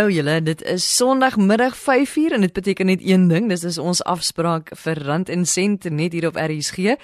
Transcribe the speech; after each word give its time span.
Hallo 0.00 0.12
julle, 0.12 0.38
dit 0.40 0.62
is 0.64 0.96
Sondagmiddag 0.96 1.74
5uur 1.76 2.32
en 2.32 2.40
dit 2.40 2.52
beteken 2.56 2.86
net 2.88 3.02
een 3.04 3.26
ding, 3.28 3.50
dis 3.52 3.66
is 3.68 3.76
ons 3.76 3.98
afspraak 4.08 4.70
vir 4.80 4.96
Rand 5.04 5.28
en 5.28 5.44
Sent 5.44 5.84
net 5.92 6.16
hier 6.16 6.24
op 6.30 6.38
RSG. 6.40 6.94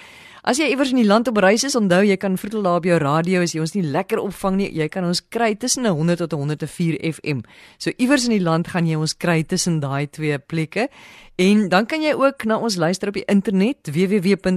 As 0.49 0.57
jy 0.57 0.71
iewers 0.73 0.95
in 0.95 1.03
die 1.03 1.05
land 1.05 1.29
op 1.29 1.37
reis 1.45 1.67
is, 1.69 1.77
onthou 1.77 1.99
jy 2.09 2.17
kan 2.17 2.39
vroetel 2.41 2.65
daar 2.65 2.81
op 2.81 2.89
jou 2.89 2.97
radio 3.03 3.43
as 3.45 3.53
jy 3.53 3.61
ons 3.61 3.75
nie 3.77 3.85
lekker 3.85 4.23
opvang 4.23 4.57
nie, 4.63 4.71
jy 4.73 4.89
kan 4.89 5.05
ons 5.05 5.21
kry 5.21 5.51
tussen 5.61 5.85
100 5.85 6.23
tot 6.25 6.39
104 6.39 6.97
FM. 7.11 7.45
So 7.77 7.93
iewers 8.01 8.25
in 8.31 8.39
die 8.39 8.41
land 8.41 8.73
gaan 8.73 8.89
jy 8.89 8.97
ons 8.97 9.13
kry 9.13 9.43
tussen 9.45 9.77
daai 9.85 10.07
twee 10.09 10.39
plekke. 10.41 10.89
En 11.37 11.69
dan 11.69 11.85
kan 11.87 12.01
jy 12.01 12.15
ook 12.17 12.45
na 12.49 12.57
ons 12.57 12.77
luister 12.81 13.09
op 13.09 13.15
die 13.19 13.25
internet 13.29 13.91
www.rsg.co.za 13.93 14.55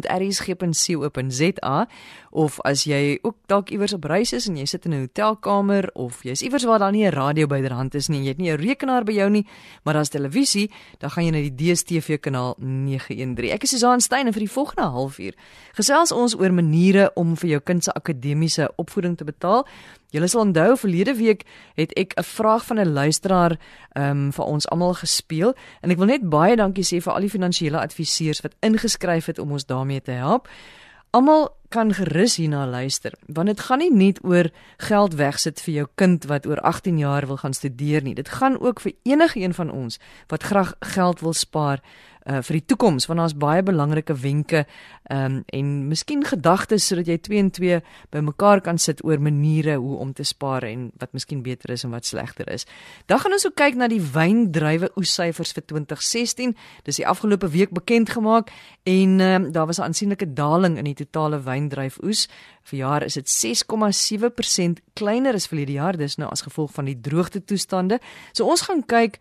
of 2.29 2.59
as 2.63 2.83
jy 2.87 3.19
ook 3.21 3.35
dalk 3.51 3.69
iewers 3.75 3.93
op 3.97 4.03
reis 4.07 4.31
is 4.37 4.47
en 4.47 4.55
jy 4.55 4.65
sit 4.65 4.85
in 4.87 4.93
'n 4.93 4.99
hotelkamer 4.99 5.89
of 5.93 6.23
jy's 6.23 6.41
iewers 6.41 6.63
waar 6.63 6.79
daar 6.79 6.91
nie 6.91 7.03
'n 7.05 7.11
radio 7.11 7.47
byderhand 7.47 7.95
is 7.95 8.07
nie, 8.07 8.21
jy 8.21 8.27
het 8.27 8.37
nie 8.37 8.51
'n 8.51 8.55
rekenaar 8.55 9.03
by 9.03 9.11
jou 9.11 9.29
nie, 9.29 9.45
maar 9.83 9.93
daar's 9.93 10.09
televisie, 10.09 10.71
dan 10.99 11.09
gaan 11.09 11.25
jy 11.25 11.31
na 11.31 11.41
die 11.49 11.55
DStv 11.55 12.19
kanaal 12.19 12.55
913. 12.57 13.51
Ek 13.51 13.63
is 13.63 13.69
Susan 13.69 14.01
Stein 14.01 14.27
en 14.27 14.33
vir 14.33 14.39
die 14.39 14.51
volgende 14.51 14.89
halfuur 14.89 15.33
gesels 15.73 16.11
ons 16.11 16.35
oor 16.35 16.53
maniere 16.53 17.11
om 17.15 17.35
vir 17.35 17.49
jou 17.49 17.59
kind 17.59 17.83
se 17.83 17.93
akademiese 17.93 18.71
opvoeding 18.75 19.17
te 19.17 19.23
betaal. 19.23 19.67
Julle 20.09 20.27
sal 20.27 20.41
onthou 20.41 20.73
verlede 20.77 21.13
week 21.15 21.45
het 21.77 21.93
ek 21.93 22.13
'n 22.17 22.23
vraag 22.23 22.65
van 22.65 22.79
'n 22.79 22.93
luisteraar 22.93 23.59
ehm 23.93 24.09
um, 24.09 24.31
vir 24.33 24.45
ons 24.45 24.69
almal 24.69 24.93
gespeel 24.93 25.53
en 25.81 25.91
ek 25.91 25.97
wil 25.97 26.07
net 26.07 26.29
baie 26.29 26.55
dankie 26.55 26.83
sê 26.83 27.01
vir 27.01 27.13
al 27.13 27.21
die 27.21 27.29
finansiële 27.29 27.79
adviseurs 27.79 28.41
wat 28.41 28.55
ingeskryf 28.59 29.25
het 29.25 29.39
om 29.39 29.51
ons 29.51 29.65
daarmee 29.65 30.01
te 30.01 30.11
help. 30.11 30.47
Almal 31.11 31.57
kan 31.69 31.93
gerus 31.93 32.35
hierna 32.35 32.65
luister 32.65 33.13
want 33.27 33.47
dit 33.47 33.59
gaan 33.59 33.77
nie 33.77 33.93
net 33.93 34.23
oor 34.23 34.49
geld 34.77 35.13
wegsit 35.13 35.61
vir 35.61 35.73
jou 35.73 35.87
kind 35.95 36.25
wat 36.25 36.45
oor 36.45 36.59
18 36.59 36.97
jaar 36.97 37.27
wil 37.27 37.37
gaan 37.37 37.53
studeer 37.53 38.01
nie. 38.01 38.15
Dit 38.15 38.29
gaan 38.29 38.59
ook 38.59 38.79
vir 38.79 38.93
enige 39.03 39.39
een 39.39 39.53
van 39.53 39.71
ons 39.71 39.99
wat 40.27 40.43
graag 40.43 40.75
geld 40.79 41.19
wil 41.19 41.33
spaar 41.33 41.81
uh, 42.29 42.41
vir 42.45 42.59
die 42.59 42.65
toekoms 42.71 43.07
want 43.09 43.21
daar's 43.21 43.35
baie 43.39 43.63
belangrike 43.65 44.13
wenke 44.21 44.65
um, 45.11 45.39
en 45.45 45.71
miskien 45.89 46.23
gedagtes 46.27 46.87
sodat 46.89 47.09
jy 47.09 47.17
2 47.25 47.41
en 47.41 47.51
2 47.55 47.79
bymekaar 48.15 48.61
kan 48.65 48.77
sit 48.81 49.01
oor 49.05 49.21
maniere 49.21 49.77
hoe 49.81 49.97
om 49.97 50.13
te 50.13 50.23
spaar 50.27 50.67
en 50.67 50.89
wat 51.01 51.13
miskien 51.17 51.41
beter 51.45 51.73
is 51.73 51.83
en 51.83 51.93
wat 51.95 52.05
slegter 52.05 52.49
is. 52.53 52.65
Dan 53.09 53.19
gaan 53.23 53.35
ons 53.35 53.47
ook 53.47 53.57
kyk 53.59 53.79
na 53.79 53.89
die 53.91 54.01
wyndrywe 54.01 54.91
oessyfers 54.99 55.53
vir 55.57 55.65
2016. 55.71 56.55
Dis 56.87 57.01
die 57.01 57.07
afgelope 57.07 57.49
week 57.53 57.73
bekend 57.75 58.13
gemaak 58.15 58.53
en 58.89 59.19
um, 59.19 59.51
daar 59.51 59.67
was 59.67 59.79
'n 59.79 59.89
aansienlike 59.89 60.33
daling 60.33 60.77
in 60.77 60.85
die 60.85 60.97
totale 61.05 61.41
wyndryfoes. 61.43 62.27
Vir 62.63 62.79
jaar 62.79 63.03
is 63.03 63.13
dit 63.13 63.29
6,7% 63.29 64.81
kleiner 64.93 65.33
as 65.33 65.47
verlede 65.47 65.71
jaar, 65.71 65.97
dis 65.97 66.17
nou 66.17 66.29
as 66.29 66.41
gevolg 66.41 66.71
van 66.71 66.85
die 66.85 66.99
droogte 67.01 67.43
toestande. 67.43 67.99
So 68.33 68.45
ons 68.45 68.61
gaan 68.61 68.85
kyk 68.85 69.19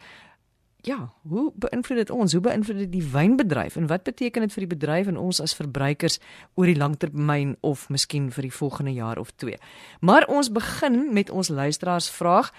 ja, 0.86 1.12
hoe 1.22 1.52
beïnvloed 1.54 1.98
dit 1.98 2.10
ons? 2.10 2.32
Hoe 2.32 2.42
beïnvloed 2.42 2.78
dit 2.78 2.92
die 2.92 3.04
wynbedryf 3.12 3.76
en 3.76 3.86
wat 3.90 4.02
beteken 4.06 4.44
dit 4.46 4.52
vir 4.52 4.64
die 4.66 4.76
bedryf 4.76 5.10
en 5.10 5.18
ons 5.18 5.40
as 5.42 5.54
verbruikers 5.58 6.18
oor 6.54 6.70
die 6.70 6.78
langtermyn 6.78 7.56
of 7.66 7.88
miskien 7.88 8.30
vir 8.34 8.46
die 8.46 8.54
volgende 8.54 8.94
jaar 8.94 9.18
of 9.18 9.32
twee? 9.36 9.58
Maar 10.00 10.28
ons 10.30 10.52
begin 10.54 11.08
met 11.12 11.30
ons 11.30 11.48
luisteraars 11.48 12.10
vraag. 12.10 12.52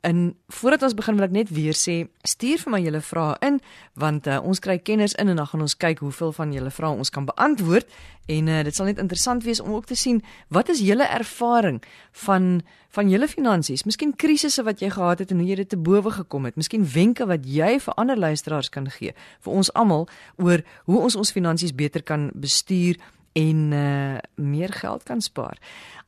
En 0.00 0.36
voordat 0.48 0.82
ons 0.82 0.94
begin 0.94 1.14
wil 1.14 1.26
ek 1.26 1.32
net 1.34 1.50
weer 1.52 1.76
sê, 1.76 2.06
stuur 2.24 2.62
vir 2.62 2.72
my 2.72 2.78
julle 2.80 3.02
vrae 3.04 3.34
in 3.44 3.58
want 4.00 4.24
uh, 4.30 4.38
ons 4.40 4.62
kry 4.64 4.78
kenners 4.80 5.12
in 5.20 5.28
en 5.28 5.36
dan 5.42 5.48
gaan 5.50 5.64
ons 5.66 5.76
kyk 5.76 6.00
hoeveel 6.00 6.32
van 6.32 6.54
julle 6.56 6.72
vrae 6.72 6.96
ons 6.96 7.12
kan 7.12 7.26
beantwoord. 7.28 7.88
En 8.32 8.48
uh, 8.48 8.62
dit 8.64 8.76
sal 8.76 8.88
net 8.88 9.02
interessant 9.02 9.44
wees 9.44 9.60
om 9.60 9.74
ook 9.76 9.90
te 9.90 9.98
sien 9.98 10.22
wat 10.48 10.72
is 10.72 10.80
julle 10.80 11.04
ervaring 11.04 11.82
van 12.24 12.60
van 12.90 13.06
julle 13.06 13.28
finansies, 13.30 13.84
miskien 13.86 14.16
krisisse 14.18 14.64
wat 14.66 14.80
jy 14.82 14.88
gehad 14.90 15.20
het 15.22 15.30
en 15.30 15.38
hoe 15.38 15.46
jy 15.46 15.60
dit 15.60 15.68
te 15.70 15.76
bowe 15.78 16.10
gekom 16.10 16.48
het, 16.48 16.56
miskien 16.58 16.82
wenke 16.90 17.22
wat 17.30 17.44
jy 17.46 17.76
vir 17.78 17.94
ander 18.02 18.18
luisteraars 18.18 18.72
kan 18.74 18.88
gee 18.90 19.12
vir 19.44 19.52
ons 19.52 19.70
almal 19.78 20.08
oor 20.42 20.64
hoe 20.90 20.98
ons 20.98 21.14
ons 21.14 21.30
finansies 21.30 21.70
beter 21.70 22.02
kan 22.02 22.32
bestuur 22.34 22.98
en 23.40 23.58
uh, 23.72 24.18
meer 24.34 24.72
geld 24.82 25.02
kan 25.08 25.20
spaar. 25.20 25.56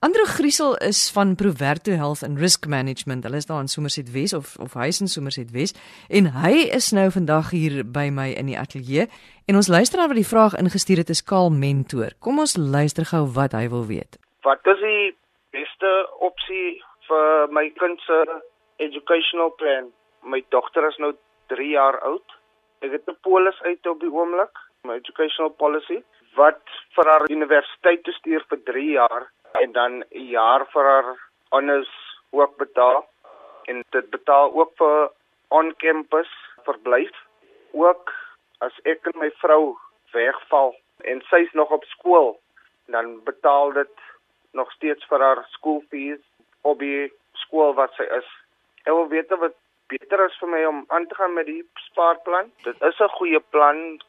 Andrew 0.03 0.27
Griesel 0.27 0.77
is 0.77 1.11
van 1.15 1.35
Proverto 1.35 1.91
Health 1.91 2.23
and 2.23 2.39
Risk 2.39 2.67
Management. 2.67 3.23
Hulle 3.25 3.37
is 3.37 3.47
daar 3.47 3.61
in 3.61 3.69
Somerset 3.69 4.13
Wes 4.13 4.33
of 4.35 4.57
of 4.59 4.75
hy 4.75 4.89
is 4.91 5.01
in 5.01 5.07
Somerset 5.09 5.53
Wes 5.55 5.75
en 6.11 6.33
hy 6.43 6.55
is 6.79 6.91
nou 6.91 7.07
vandag 7.15 7.53
hier 7.55 7.85
by 7.87 8.09
my 8.11 8.33
in 8.41 8.51
die 8.51 8.59
ateljee 8.59 9.07
en 9.47 9.61
ons 9.61 9.71
luisteraar 9.71 10.11
wat 10.11 10.19
die 10.19 10.27
vraag 10.27 10.57
ingestuur 10.59 11.05
het 11.05 11.13
is 11.15 11.23
Kaal 11.23 11.51
Mentor. 11.55 12.17
Kom 12.19 12.43
ons 12.43 12.57
luister 12.59 13.07
gou 13.13 13.25
wat 13.39 13.55
hy 13.55 13.69
wil 13.71 13.87
weet. 13.87 14.19
Wat 14.43 14.67
is 14.75 14.83
die 14.83 15.15
beste 15.55 15.93
opsie 16.19 16.83
vir 17.07 17.55
my 17.55 17.69
kind 17.79 18.03
se 18.07 18.19
educational 18.83 19.55
plan? 19.63 19.93
My 20.27 20.43
dogter 20.51 20.89
is 20.91 20.99
nou 20.99 21.15
3 21.55 21.71
jaar 21.77 22.01
oud. 22.11 22.27
Ek 22.83 22.91
het 22.91 23.07
'n 23.07 23.23
polis 23.23 23.63
uit 23.63 23.87
op 23.87 24.01
die 24.01 24.11
oomblik, 24.11 24.59
my 24.83 24.99
educational 24.99 25.55
policy 25.63 26.03
wat 26.35 26.61
vir 26.97 27.11
haar 27.11 27.31
universiteit 27.31 28.05
te 28.05 28.13
stuur 28.13 28.45
vir 28.49 28.63
3 28.71 28.91
jaar 28.91 29.31
en 29.61 29.73
dan 29.73 29.93
'n 30.11 30.29
jaar 30.37 30.67
vir 30.75 30.85
haar 30.85 31.09
honors 31.51 31.95
ook 32.31 32.57
betaal 32.57 33.09
en 33.65 33.85
dit 33.91 34.11
betaal 34.11 34.53
ook 34.53 34.73
vir 34.77 35.11
on-campus 35.49 36.33
verblyf 36.65 37.17
ook 37.73 38.13
as 38.59 38.73
ek 38.85 39.07
en 39.07 39.19
my 39.21 39.31
vrou 39.31 39.77
wegval 40.13 40.77
en 41.05 41.23
sy's 41.31 41.53
nog 41.53 41.71
op 41.71 41.85
skool 41.85 42.41
dan 42.87 43.25
betaal 43.25 43.73
dit 43.73 43.97
nog 44.53 44.73
steeds 44.73 45.05
vir 45.05 45.21
haar 45.21 45.47
skoolfees 45.51 46.21
op 46.61 46.79
die 46.79 47.13
skool 47.45 47.75
wat 47.75 47.95
sy 47.97 48.07
is. 48.19 48.29
Ek 48.85 48.93
wil 48.93 49.09
weet 49.13 49.33
wat 49.41 49.57
beter 49.93 50.25
is 50.27 50.37
vir 50.41 50.51
my 50.53 50.63
om 50.69 50.85
aan 50.89 51.07
te 51.09 51.17
gaan 51.19 51.35
met 51.35 51.49
die 51.49 51.63
spaarplan. 51.89 52.51
Dit 52.65 52.83
is 52.89 53.01
'n 53.01 53.17
goeie 53.19 53.41
plan, 53.55 54.01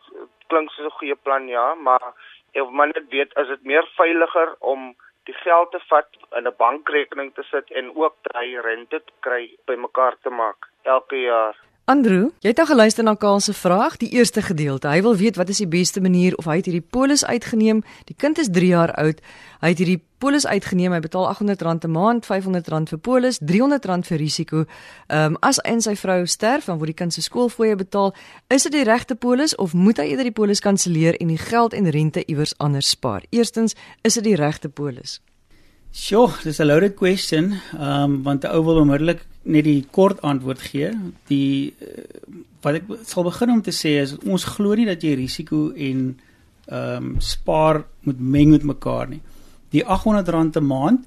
klink 0.53 0.71
soos 0.71 0.85
'n 0.85 0.97
goeie 0.99 1.15
plan 1.25 1.47
ja, 1.49 1.73
maar 1.75 2.13
ek 2.53 2.69
wil 2.69 2.87
net 2.91 3.09
weet 3.09 3.31
is 3.41 3.47
dit 3.47 3.63
meer 3.71 3.87
veiliger 3.97 4.55
om 4.59 4.93
die 5.27 5.35
geld 5.41 5.71
te 5.71 5.79
vat 5.89 6.09
in 6.37 6.47
'n 6.47 6.55
bankrekening 6.57 7.33
te 7.33 7.43
sit 7.51 7.71
en 7.71 7.95
ook 7.95 8.15
daai 8.29 8.61
rente 8.61 8.99
te 8.99 9.13
kry 9.25 9.43
bymekaar 9.65 10.15
te 10.21 10.29
maak 10.29 10.69
elke 10.83 11.21
jaar. 11.21 11.55
Andrew, 11.85 12.29
jy 12.39 12.53
het 12.53 12.59
al 12.63 12.67
geluister 12.69 13.03
na 13.03 13.11
Karl 13.19 13.41
se 13.43 13.51
vraag, 13.53 13.97
die 13.99 14.07
eerste 14.15 14.41
gedeelte. 14.41 14.87
Hy 14.87 15.01
wil 15.03 15.17
weet 15.19 15.35
wat 15.35 15.49
is 15.51 15.59
die 15.59 15.67
beste 15.67 15.99
manier 16.01 16.35
of 16.39 16.45
hy 16.47 16.61
het 16.61 16.69
hierdie 16.69 16.85
polis 16.95 17.25
uitgeneem. 17.27 17.81
Die 18.07 18.15
kind 18.15 18.39
is 18.39 18.47
3 18.55 18.69
jaar 18.69 18.93
oud. 19.01 19.19
Hy 19.59 19.71
het 19.73 19.81
hierdie 19.83 19.97
polis 20.23 20.47
uitgeneem. 20.47 20.95
Hy 20.95 21.01
betaal 21.03 21.27
R800 21.33 21.83
'n 21.83 21.91
maand, 21.91 22.23
R500 22.23 22.93
vir 22.93 22.99
polis, 23.03 23.41
R300 23.43 24.07
vir 24.07 24.17
risiko. 24.17 24.63
Ehm 25.07 25.35
um, 25.35 25.37
as 25.41 25.59
en 25.59 25.81
sy 25.81 25.95
vrou 25.95 26.25
sterf, 26.25 26.65
dan 26.65 26.77
word 26.77 26.95
die 26.95 27.01
kind 27.01 27.13
se 27.13 27.21
skoolfooie 27.21 27.75
betaal. 27.75 28.15
Is 28.47 28.63
dit 28.63 28.71
die 28.71 28.83
regte 28.83 29.15
polis 29.15 29.55
of 29.55 29.73
moet 29.73 29.97
hy 29.97 30.07
eerder 30.07 30.23
die 30.23 30.39
polis 30.39 30.59
kanselleer 30.59 31.19
en 31.19 31.27
die 31.27 31.37
geld 31.37 31.73
en 31.73 31.89
rente 31.89 32.23
iewers 32.25 32.57
anders 32.57 32.89
spaar? 32.89 33.23
Eerstens, 33.29 33.75
is 34.01 34.13
dit 34.13 34.23
die 34.23 34.35
regte 34.35 34.69
polis? 34.69 35.19
Sjoe, 35.91 36.31
dis 36.43 36.59
'n 36.59 36.65
loaded 36.65 36.95
question. 36.95 37.59
Ehm 37.73 38.03
um, 38.03 38.23
want 38.23 38.43
'n 38.43 38.55
ou 38.55 38.63
wil 38.63 38.79
onmiddellik 38.79 39.25
net 39.43 39.63
die 39.63 39.85
kort 39.91 40.21
antwoord 40.21 40.59
gee. 40.59 40.91
Die 41.27 41.73
uh, 41.81 42.03
wat 42.61 42.79
ek 42.79 42.91
sal 43.05 43.23
begin 43.23 43.49
om 43.49 43.61
te 43.61 43.71
sê 43.75 43.97
is 44.01 44.15
ons 44.23 44.45
glo 44.55 44.75
nie 44.75 44.87
dat 44.87 45.03
jy 45.03 45.15
risiko 45.19 45.71
en 45.71 46.13
ehm 46.63 47.09
um, 47.11 47.15
spaar 47.19 47.81
moet 48.07 48.19
meng 48.19 48.53
met 48.55 48.63
mekaar 48.63 49.09
nie 49.11 49.19
die 49.73 49.83
R800 49.83 50.61
'n 50.61 50.65
maand 50.65 51.05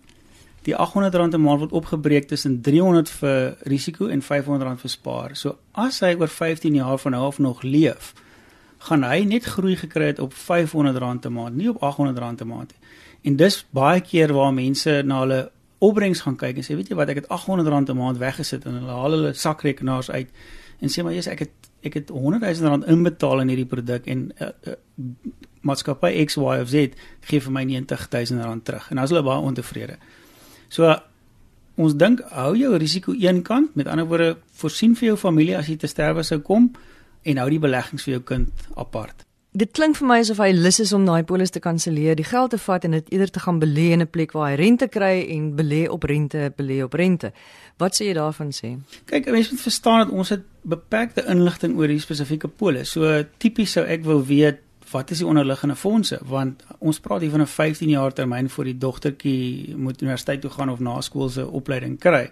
die 0.66 0.74
R800 0.74 1.34
'n 1.34 1.40
maand 1.40 1.60
word 1.60 1.72
opgebreek 1.72 2.28
tussen 2.28 2.60
300 2.60 3.10
vir 3.20 3.56
risiko 3.62 4.06
en 4.06 4.22
R500 4.22 4.80
vir 4.82 4.90
spaar. 4.90 5.36
So 5.36 5.58
as 5.72 6.00
hy 6.00 6.14
oor 6.18 6.28
15 6.28 6.74
jaar 6.74 6.98
van 6.98 7.12
nou 7.12 7.26
af 7.26 7.38
nog 7.38 7.62
leef, 7.62 8.14
gaan 8.78 9.04
hy 9.04 9.24
net 9.24 9.44
groei 9.44 9.76
gekry 9.76 10.06
het 10.06 10.18
op 10.18 10.34
R500 10.34 11.26
'n 11.26 11.32
maand, 11.32 11.56
nie 11.56 11.70
op 11.70 11.82
R800 11.82 12.42
'n 12.42 12.48
maand 12.48 12.72
nie. 12.72 12.80
En 13.22 13.36
dis 13.36 13.64
baie 13.70 14.00
keer 14.00 14.32
waar 14.32 14.52
mense 14.52 15.02
na 15.04 15.20
hulle 15.20 15.50
opbrengs 15.78 16.22
gaan 16.24 16.36
kyk 16.40 16.60
en 16.60 16.64
sê, 16.64 16.76
weet 16.76 16.90
jy 16.90 16.96
wat, 16.98 17.10
ek 17.12 17.22
het 17.22 17.28
R800 17.28 17.92
'n 17.92 17.96
maand 17.96 18.18
weggesit 18.18 18.64
en 18.64 18.78
hulle 18.80 18.92
haal 18.92 19.16
hulle 19.16 19.32
sakrekenaars 19.34 20.10
uit 20.10 20.30
en 20.80 20.92
sê 20.92 21.02
maar 21.02 21.12
jy's 21.12 21.28
ek 21.28 21.46
het 21.46 21.70
ek 21.86 21.94
het 21.94 22.08
100 22.08 22.42
000 22.42 22.68
rand 22.68 22.86
inbetaal 22.90 23.40
in 23.40 23.52
hierdie 23.52 23.68
produk 23.68 24.06
en 24.06 24.30
uh, 24.40 24.48
uh, 24.66 24.74
maatskappy 25.60 26.12
X 26.24 26.36
Y 26.36 26.56
of 26.62 26.68
Z 26.68 26.96
gee 27.28 27.40
vir 27.40 27.52
my 27.52 27.64
90000 27.64 28.42
rand 28.42 28.64
terug 28.64 28.90
en 28.90 28.96
dan 28.96 29.04
is 29.04 29.14
hulle 29.14 29.22
baie 29.26 29.44
ontevrede. 29.50 29.98
So 30.68 30.96
ons 31.76 31.94
dink 31.94 32.22
hou 32.32 32.54
jou 32.56 32.72
risiko 32.76 33.12
eenkant, 33.12 33.74
met 33.76 33.86
ander 33.86 34.08
woorde 34.08 34.36
voorsien 34.56 34.96
vir 34.96 35.12
jou 35.12 35.16
familie 35.20 35.56
as 35.58 35.68
jy 35.68 35.76
te 35.76 35.90
sterwe 35.92 36.24
sou 36.24 36.40
kom 36.40 36.72
en 37.22 37.38
hou 37.42 37.48
die 37.50 37.62
beleggings 37.62 38.06
vir 38.06 38.18
jou 38.18 38.24
kind 38.34 38.68
apart. 38.74 39.25
Dit 39.56 39.70
klink 39.72 39.96
vir 39.96 40.04
my 40.04 40.16
asof 40.20 40.40
hy 40.42 40.50
lus 40.52 40.76
is 40.82 40.90
om 40.92 41.06
daai 41.08 41.22
polis 41.24 41.54
te 41.54 41.62
kanselleer, 41.64 42.16
die 42.18 42.26
geld 42.28 42.50
te 42.52 42.58
vat 42.60 42.82
en 42.84 42.92
dit 42.92 43.06
eerder 43.14 43.30
te 43.32 43.40
gaan 43.40 43.56
belê 43.62 43.86
in 43.94 44.02
'n 44.02 44.10
plek 44.12 44.34
waar 44.36 44.50
hy 44.50 44.56
rente 44.60 44.86
kry 44.88 45.24
en 45.32 45.56
belê 45.56 45.88
op 45.88 46.02
rente, 46.04 46.52
belê 46.58 46.84
op 46.84 46.92
rente. 46.92 47.32
Wat 47.78 47.94
sê 47.94 48.04
jy 48.04 48.14
daarvan 48.14 48.52
sê? 48.52 48.76
Kyk, 49.06 49.30
mense 49.32 49.52
moet 49.52 49.60
verstaan 49.60 49.98
dat 49.98 50.10
ons 50.10 50.28
het 50.28 50.42
beperkte 50.62 51.24
inligting 51.26 51.72
oor 51.76 51.88
hierdie 51.88 52.04
spesifieke 52.04 52.48
polis. 52.48 52.90
So 52.90 53.24
tipies 53.38 53.72
sou 53.72 53.84
ek 53.86 54.04
wil 54.04 54.22
weet 54.26 54.58
wat 54.92 55.10
is 55.10 55.18
die 55.18 55.26
onderliggende 55.26 55.76
fondse 55.76 56.18
want 56.22 56.62
ons 56.78 57.00
praat 57.00 57.20
hier 57.20 57.30
van 57.30 57.40
'n 57.40 57.46
15 57.46 57.88
jaar 57.88 58.12
termyn 58.12 58.48
vir 58.48 58.64
die 58.64 58.78
dogtertjie 58.78 59.74
moet 59.76 60.02
universiteit 60.02 60.40
toe 60.40 60.50
gaan 60.50 60.68
of 60.68 60.80
na 60.80 61.00
skool 61.00 61.28
se 61.28 61.46
opleiding 61.46 61.98
kry. 61.98 62.30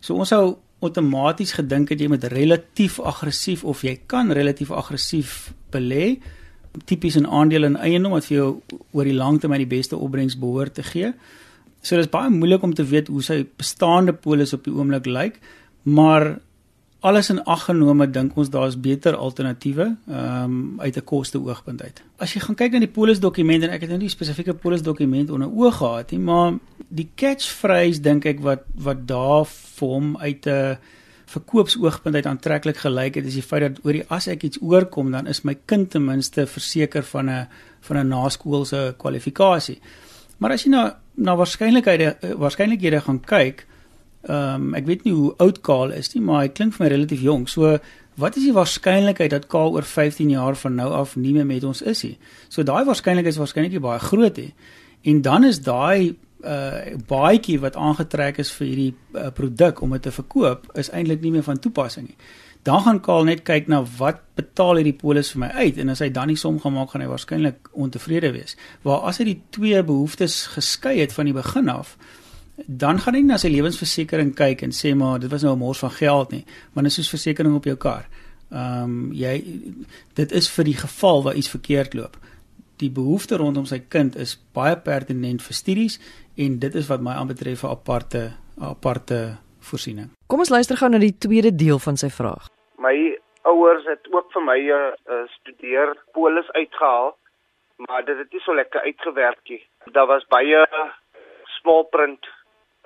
So 0.00 0.14
ons 0.14 0.28
sou 0.28 0.58
outomaties 0.84 1.56
gedink 1.58 1.90
het 1.92 2.00
jy 2.00 2.08
moet 2.12 2.24
relatief 2.32 2.98
aggressief 3.00 3.64
of 3.64 3.82
jy 3.82 3.96
kan 4.06 4.30
relatief 4.34 4.70
aggressief 4.70 5.52
belê 5.74 6.18
tipies 6.86 7.16
in 7.18 7.26
aandele 7.26 7.66
en 7.72 7.78
eiendom 7.82 8.14
wat 8.14 8.28
vir 8.28 8.36
jou 8.36 8.48
oor 8.94 9.08
die 9.08 9.16
lang 9.16 9.40
termyn 9.40 9.64
die 9.64 9.70
beste 9.70 9.96
opbrengs 9.96 10.36
behoort 10.38 10.76
te 10.78 10.84
gee. 10.86 11.12
So 11.82 11.96
dit 11.96 12.06
is 12.06 12.12
baie 12.12 12.30
moeilik 12.30 12.62
om 12.62 12.74
te 12.74 12.86
weet 12.86 13.08
hoe 13.10 13.22
sy 13.24 13.40
bestaande 13.58 14.14
polis 14.14 14.54
op 14.54 14.66
die 14.66 14.74
oomblik 14.74 15.08
lyk, 15.08 15.40
maar 15.82 16.36
alles 17.00 17.30
in 17.30 17.38
ag 17.44 17.64
genome 17.68 18.08
dink 18.10 18.36
ons 18.36 18.50
daar's 18.50 18.74
beter 18.80 19.14
alternatiewe 19.16 19.96
um, 20.10 20.80
uit 20.80 20.96
'n 20.96 21.04
koste 21.04 21.38
oogpunt 21.38 21.82
uit. 21.82 22.02
As 22.18 22.32
jy 22.34 22.40
gaan 22.40 22.54
kyk 22.54 22.72
na 22.72 22.78
die 22.78 22.90
polis 22.90 23.20
dokument 23.20 23.62
en 23.62 23.70
ek 23.70 23.80
het 23.80 23.90
nou 23.90 23.98
nie 23.98 24.08
spesifieke 24.08 24.54
polis 24.54 24.82
dokument 24.82 25.30
onder 25.30 25.48
oog 25.48 25.76
gehad 25.76 26.10
nie, 26.10 26.18
maar 26.18 26.58
die 26.88 27.08
catchphrase 27.14 28.00
dink 28.00 28.24
ek 28.24 28.40
wat 28.40 28.64
wat 28.74 29.06
daar 29.06 29.46
vir 29.46 29.88
hom 29.88 30.16
uit 30.16 30.46
'n 30.46 30.78
verkoopsoogpunt 31.28 32.14
uit 32.14 32.26
aantreklik 32.26 32.76
gelyk 32.76 33.14
het 33.14 33.26
is 33.26 33.34
die 33.34 33.42
feit 33.42 33.60
dat 33.60 33.84
oor 33.84 33.92
die 33.92 34.06
as 34.08 34.26
ek 34.26 34.42
iets 34.42 34.58
oorkom 34.60 35.10
dan 35.10 35.26
is 35.26 35.44
my 35.44 35.56
kind 35.66 35.90
ten 35.90 36.04
minste 36.04 36.46
verseker 36.46 37.02
van 37.02 37.30
'n 37.30 37.46
van 37.80 37.96
'n 37.96 38.08
naskoolse 38.08 38.94
kwalifikasie. 38.98 39.78
Maar 40.38 40.52
as 40.52 40.64
jy 40.64 40.70
na 40.70 40.96
na 41.14 41.36
waarskynlikhede 41.36 42.16
waarskynlikhede 42.38 43.00
gaan 43.00 43.20
kyk, 43.20 43.66
Ehm 44.28 44.68
um, 44.68 44.74
ek 44.76 44.84
weet 44.86 45.06
nie 45.06 45.14
hoe 45.16 45.32
oud 45.40 45.62
Kaal 45.64 45.94
is 45.96 46.12
nie, 46.12 46.20
maar 46.20 46.42
hy 46.44 46.48
klink 46.52 46.74
vir 46.76 46.84
my 46.84 46.90
relatief 46.92 47.20
jonk. 47.24 47.48
So 47.48 47.78
wat 48.20 48.36
is 48.36 48.44
die 48.44 48.52
waarskynlikheid 48.52 49.32
dat 49.32 49.46
Kaal 49.48 49.72
oor 49.72 49.86
15 49.88 50.30
jaar 50.34 50.56
van 50.56 50.74
nou 50.76 50.88
af 50.92 51.16
nie 51.16 51.32
meer 51.32 51.46
met 51.48 51.64
ons 51.64 51.80
is 51.82 52.02
nie? 52.04 52.18
So 52.52 52.62
daai 52.62 52.84
waarskynlikheid 52.84 53.32
is 53.32 53.40
waarskynlik 53.40 53.80
baie 53.80 54.02
groot 54.02 54.36
hè. 54.36 54.50
En 55.08 55.22
dan 55.22 55.44
is 55.48 55.62
daai 55.64 56.16
uh 56.44 56.98
baadjie 57.08 57.56
wat 57.60 57.76
aangetrek 57.76 58.36
is 58.38 58.52
vir 58.54 58.66
hierdie 58.66 58.92
uh, 59.14 59.30
produk 59.34 59.80
om 59.82 59.96
dit 59.96 60.02
te 60.02 60.12
verkoop 60.14 60.68
is 60.78 60.92
eintlik 60.94 61.24
nie 61.24 61.32
meer 61.34 61.42
van 61.42 61.58
toepassing 61.58 62.06
nie. 62.10 62.18
Dan 62.68 62.84
gaan 62.84 63.00
Kaal 63.00 63.24
net 63.24 63.42
kyk 63.48 63.72
na 63.72 63.80
wat 63.98 64.20
betaal 64.36 64.76
hierdie 64.82 64.98
polis 64.98 65.32
vir 65.32 65.46
my 65.46 65.50
uit 65.56 65.80
en 65.80 65.88
as 65.88 66.04
hy 66.04 66.10
dan 66.12 66.28
nie 66.28 66.36
som 66.36 66.60
gemaak 66.60 66.92
gaan 66.92 67.02
hy 67.06 67.08
waarskynlik 67.08 67.72
ontevrede 67.72 68.34
wees. 68.36 68.58
Waar 68.84 69.08
as 69.08 69.18
hy 69.22 69.30
die 69.32 69.40
twee 69.56 69.82
behoeftes 69.82 70.44
geskei 70.52 70.98
het 71.00 71.16
van 71.16 71.30
die 71.30 71.36
begin 71.36 71.72
af, 71.72 71.96
dan 72.66 72.98
gaan 72.98 73.14
hy 73.14 73.22
na 73.22 73.38
sy 73.38 73.50
lewensversekering 73.52 74.32
kyk 74.36 74.62
en 74.66 74.72
sê 74.74 74.94
maar 74.98 75.20
dit 75.22 75.30
was 75.30 75.42
nou 75.42 75.54
'n 75.54 75.58
mors 75.58 75.78
van 75.78 75.90
geld 75.90 76.30
nie, 76.30 76.44
want 76.74 76.86
dit 76.86 76.92
is 76.92 76.94
soos 76.94 77.10
versekerings 77.10 77.56
op 77.56 77.64
jou 77.64 77.76
kar. 77.76 78.08
Ehm 78.50 78.82
um, 78.82 79.12
jy 79.12 79.44
dit 80.14 80.32
is 80.32 80.50
vir 80.50 80.64
die 80.64 80.76
geval 80.76 81.22
waar 81.22 81.34
iets 81.34 81.50
verkeerd 81.50 81.94
loop. 81.94 82.16
Die 82.76 82.90
behoefte 82.90 83.36
rondom 83.36 83.64
sy 83.66 83.78
kind 83.88 84.16
is 84.16 84.38
baie 84.54 84.76
pertinent 84.76 85.42
vir 85.42 85.54
studies 85.54 86.00
en 86.36 86.58
dit 86.58 86.74
is 86.74 86.88
wat 86.88 87.00
my 87.00 87.12
aanbetref 87.12 87.62
'n 87.62 87.70
aparte 87.70 88.32
aparte 88.60 89.38
voorsiening. 89.60 90.10
Kom 90.26 90.38
ons 90.38 90.50
luister 90.50 90.76
gou 90.76 90.88
na 90.88 90.98
die 90.98 91.18
tweede 91.18 91.54
deel 91.54 91.78
van 91.78 91.96
sy 91.96 92.10
vraag. 92.10 92.48
My 92.78 93.18
ouers 93.42 93.84
het 93.84 94.08
ook 94.10 94.32
vir 94.32 94.42
my 94.42 94.58
'n 94.58 94.70
uh, 94.70 94.92
uh, 95.14 95.26
studeer 95.28 95.96
polis 96.12 96.50
uitgehaal, 96.52 97.16
maar 97.76 98.04
dit 98.04 98.18
het 98.18 98.32
nie 98.32 98.40
so 98.40 98.54
lekker 98.54 98.80
uitgewerk 98.80 99.40
nie. 99.48 99.62
Daar 99.92 100.06
was 100.06 100.24
baie 100.28 100.66
small 101.60 101.84
print 101.84 102.26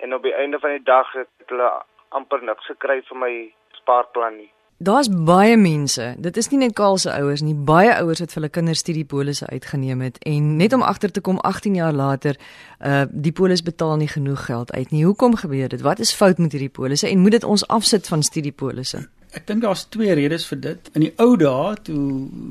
en 0.03 0.13
op 0.13 0.23
die 0.23 0.35
einde 0.35 0.59
van 0.59 0.75
die 0.75 0.83
dag 0.83 1.11
het 1.15 1.29
hulle 1.47 1.69
amper 2.09 2.43
niks 2.43 2.67
gekry 2.71 2.99
vir 3.07 3.19
my 3.23 3.31
spaarplan 3.79 4.37
nie. 4.41 4.51
Daar's 4.83 5.07
baie 5.07 5.55
mense. 5.57 6.05
Dit 6.19 6.37
is 6.37 6.49
nie 6.51 6.59
net 6.59 6.73
Kaal 6.75 6.97
se 6.99 7.11
ouers 7.13 7.41
nie. 7.45 7.53
Baie 7.55 7.93
ouers 8.01 8.19
het 8.19 8.33
vir 8.33 8.41
hulle 8.41 8.51
kinders 8.51 8.81
studiepolisse 8.83 9.47
uitgeneem 9.47 10.01
het 10.03 10.17
en 10.27 10.49
net 10.59 10.73
om 10.75 10.83
agter 10.83 11.11
te 11.11 11.21
kom 11.23 11.39
18 11.39 11.77
jaar 11.79 11.93
later, 11.95 12.39
uh 12.83 13.05
die 13.27 13.31
polis 13.31 13.63
betaal 13.63 13.95
nie 14.01 14.09
genoeg 14.11 14.45
geld 14.45 14.73
uit 14.73 14.91
nie. 14.91 15.05
Hoekom 15.05 15.37
gebeur 15.39 15.69
dit? 15.69 15.81
Wat 15.81 15.99
is 16.03 16.11
fout 16.13 16.37
met 16.37 16.51
hierdie 16.51 16.73
polisse 16.73 17.07
en 17.07 17.23
moet 17.23 17.37
dit 17.37 17.43
ons 17.43 17.67
afsit 17.67 18.07
van 18.07 18.23
studiepolisse? 18.23 19.05
Ek 19.33 19.47
dink 19.47 19.63
daar's 19.63 19.85
twee 19.89 20.13
redes 20.13 20.45
vir 20.51 20.59
dit. 20.59 20.91
In 20.93 21.07
die 21.07 21.13
ou 21.17 21.37
dae 21.37 21.77
toe 21.87 22.03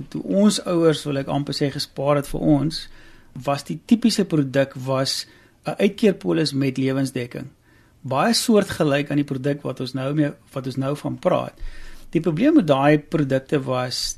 toe 0.09 0.23
ons 0.23 0.63
ouers 0.65 1.05
wil 1.05 1.21
ek 1.21 1.29
amper 1.29 1.59
sê 1.59 1.69
gespaar 1.75 2.23
het 2.23 2.33
vir 2.33 2.49
ons, 2.57 2.87
was 3.45 3.69
die 3.69 3.81
tipiese 3.87 4.25
produk 4.25 4.73
was 4.89 5.27
'n 5.67 5.79
uitkeerpolis 5.79 6.53
met 6.53 6.77
lewensdekking. 6.77 7.47
Baie 8.01 8.35
soortgelyk 8.35 9.11
aan 9.11 9.23
die 9.23 9.25
produk 9.25 9.63
wat 9.63 9.81
ons 9.81 9.93
nou 9.93 10.15
mee 10.15 10.33
wat 10.53 10.67
ons 10.67 10.77
nou 10.77 10.97
van 10.97 11.19
praat. 11.19 11.55
Die 12.11 12.21
probleem 12.21 12.55
met 12.55 12.67
daai 12.67 12.99
produkte 12.99 13.63
was 13.63 14.17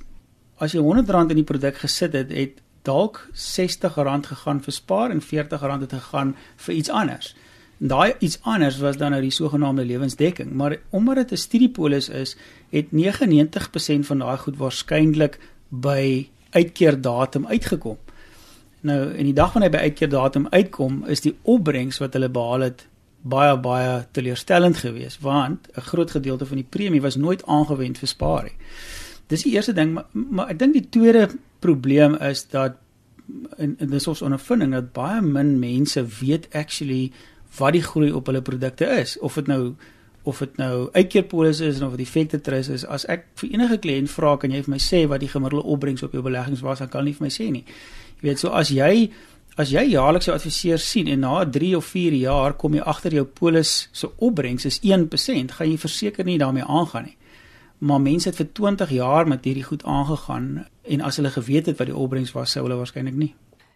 as 0.58 0.72
jy 0.72 0.80
R100 0.80 1.30
in 1.30 1.40
die 1.42 1.44
produk 1.44 1.76
gesit 1.76 2.12
het, 2.12 2.32
het 2.32 2.62
dalk 2.82 3.28
R60 3.32 3.92
gegaan 3.92 4.60
vir 4.60 4.72
spaar 4.72 5.10
en 5.10 5.20
R40 5.20 5.80
het 5.80 5.92
gegaan 5.92 6.36
vir 6.56 6.74
iets 6.74 6.90
anders. 6.90 7.34
En 7.80 7.88
daai 7.88 8.14
iets 8.18 8.38
anders 8.42 8.78
was 8.78 8.96
dan 8.96 9.10
nou 9.10 9.22
die 9.22 9.34
sogenaamde 9.34 9.84
lewensdekking, 9.84 10.52
maar 10.52 10.76
omdat 10.90 11.16
dit 11.16 11.32
'n 11.32 11.36
studiepolis 11.36 12.08
is, 12.08 12.36
het 12.70 12.92
99% 12.92 14.06
van 14.06 14.18
daai 14.18 14.38
goed 14.38 14.56
waarskynlik 14.56 15.38
by 15.68 16.28
uitkeerdatum 16.50 17.46
uitgekom. 17.46 17.98
Nou 18.84 18.98
in 19.16 19.24
die 19.30 19.36
dag 19.36 19.54
wanneer 19.54 19.70
hy 19.70 19.76
by 19.76 19.84
uitkeerdatum 19.88 20.50
uitkom, 20.52 21.04
is 21.08 21.24
die 21.24 21.32
opbrengs 21.48 22.02
wat 22.02 22.16
hulle 22.18 22.28
behaal 22.28 22.66
het 22.66 22.86
baie 23.24 23.56
baie 23.56 24.02
teleurstellend 24.12 24.76
geweest, 24.82 25.22
want 25.24 25.68
'n 25.72 25.80
groot 25.80 26.10
gedeelte 26.10 26.46
van 26.46 26.56
die 26.60 26.68
premie 26.68 27.00
was 27.00 27.16
nooit 27.16 27.46
aangewend 27.46 27.98
vir 27.98 28.08
spaar 28.08 28.42
nie. 28.44 28.56
Dis 29.26 29.42
die 29.42 29.52
eerste 29.52 29.72
ding, 29.72 29.92
maar, 29.92 30.04
maar 30.12 30.48
ek 30.50 30.58
dink 30.58 30.72
die 30.72 30.88
tweede 30.88 31.28
probleem 31.58 32.14
is 32.14 32.44
dat 32.48 32.76
en, 33.56 33.76
en 33.78 33.90
dis 33.90 34.06
ons 34.06 34.22
ondervinding 34.22 34.72
dat 34.72 34.92
baie 34.92 35.22
min 35.22 35.58
mense 35.58 36.04
weet 36.20 36.48
actually 36.52 37.12
wat 37.58 37.72
die 37.72 37.82
groei 37.82 38.12
op 38.12 38.26
hulle 38.26 38.42
produkte 38.42 38.84
is, 39.00 39.18
of 39.18 39.34
dit 39.34 39.46
nou 39.46 39.74
of 40.24 40.38
dit 40.38 40.56
nou 40.56 40.88
uitkeerpolisse 40.92 41.66
is 41.66 41.80
of 41.80 41.90
dit 41.90 42.00
effekte 42.00 42.40
trust 42.40 42.72
is. 42.72 42.86
As 42.88 43.04
ek 43.12 43.26
vir 43.40 43.50
enige 43.50 43.76
kliënt 43.78 44.08
vra, 44.10 44.36
kan 44.40 44.50
jy 44.50 44.62
vir 44.64 44.72
my 44.72 44.80
sê 44.80 45.02
wat 45.08 45.20
die 45.20 45.28
gemiddelde 45.28 45.68
opbrengs 45.68 46.02
op 46.02 46.12
jou 46.16 46.22
beleggings 46.24 46.62
was, 46.64 46.80
dan 46.80 46.88
kan 46.88 47.02
hulle 47.02 47.12
nie 47.12 47.18
vir 47.18 47.26
my 47.26 47.32
sê 47.32 47.50
nie. 47.52 47.64
Jy 48.24 48.30
weet, 48.30 48.40
so 48.40 48.54
as 48.56 48.70
jy 48.72 49.10
as 49.60 49.68
jy 49.70 49.82
jaarliks 49.92 50.26
jou 50.26 50.34
adviseur 50.34 50.80
sien 50.80 51.10
en 51.12 51.20
na 51.22 51.42
3 51.44 51.74
of 51.76 51.84
4 51.92 52.14
jaar 52.16 52.54
kom 52.58 52.74
jy 52.74 52.82
agter 52.88 53.12
jou 53.20 53.24
polis 53.28 53.72
se 53.92 54.08
opbrengs 54.24 54.64
is 54.64 54.80
1%, 54.80 55.52
gaan 55.52 55.68
jy 55.68 55.76
verseker 55.78 56.24
nie 56.24 56.38
daarmee 56.40 56.64
aangaan 56.64 57.10
nie. 57.10 57.18
Maar 57.84 58.00
mense 58.00 58.30
het 58.30 58.38
vir 58.40 58.48
20 58.56 58.94
jaar 58.96 59.28
met 59.28 59.44
hierdie 59.44 59.66
goed 59.66 59.84
aangegaan 59.84 60.64
en 60.64 61.04
as 61.04 61.20
hulle 61.20 61.30
geweet 61.34 61.68
het 61.68 61.78
wat 61.78 61.90
die 61.90 61.96
opbrengs 61.96 62.32
was, 62.32 62.54
sou 62.56 62.64
hulle 62.64 62.78
waarskynlik 62.80 63.18
nie. 63.18 63.34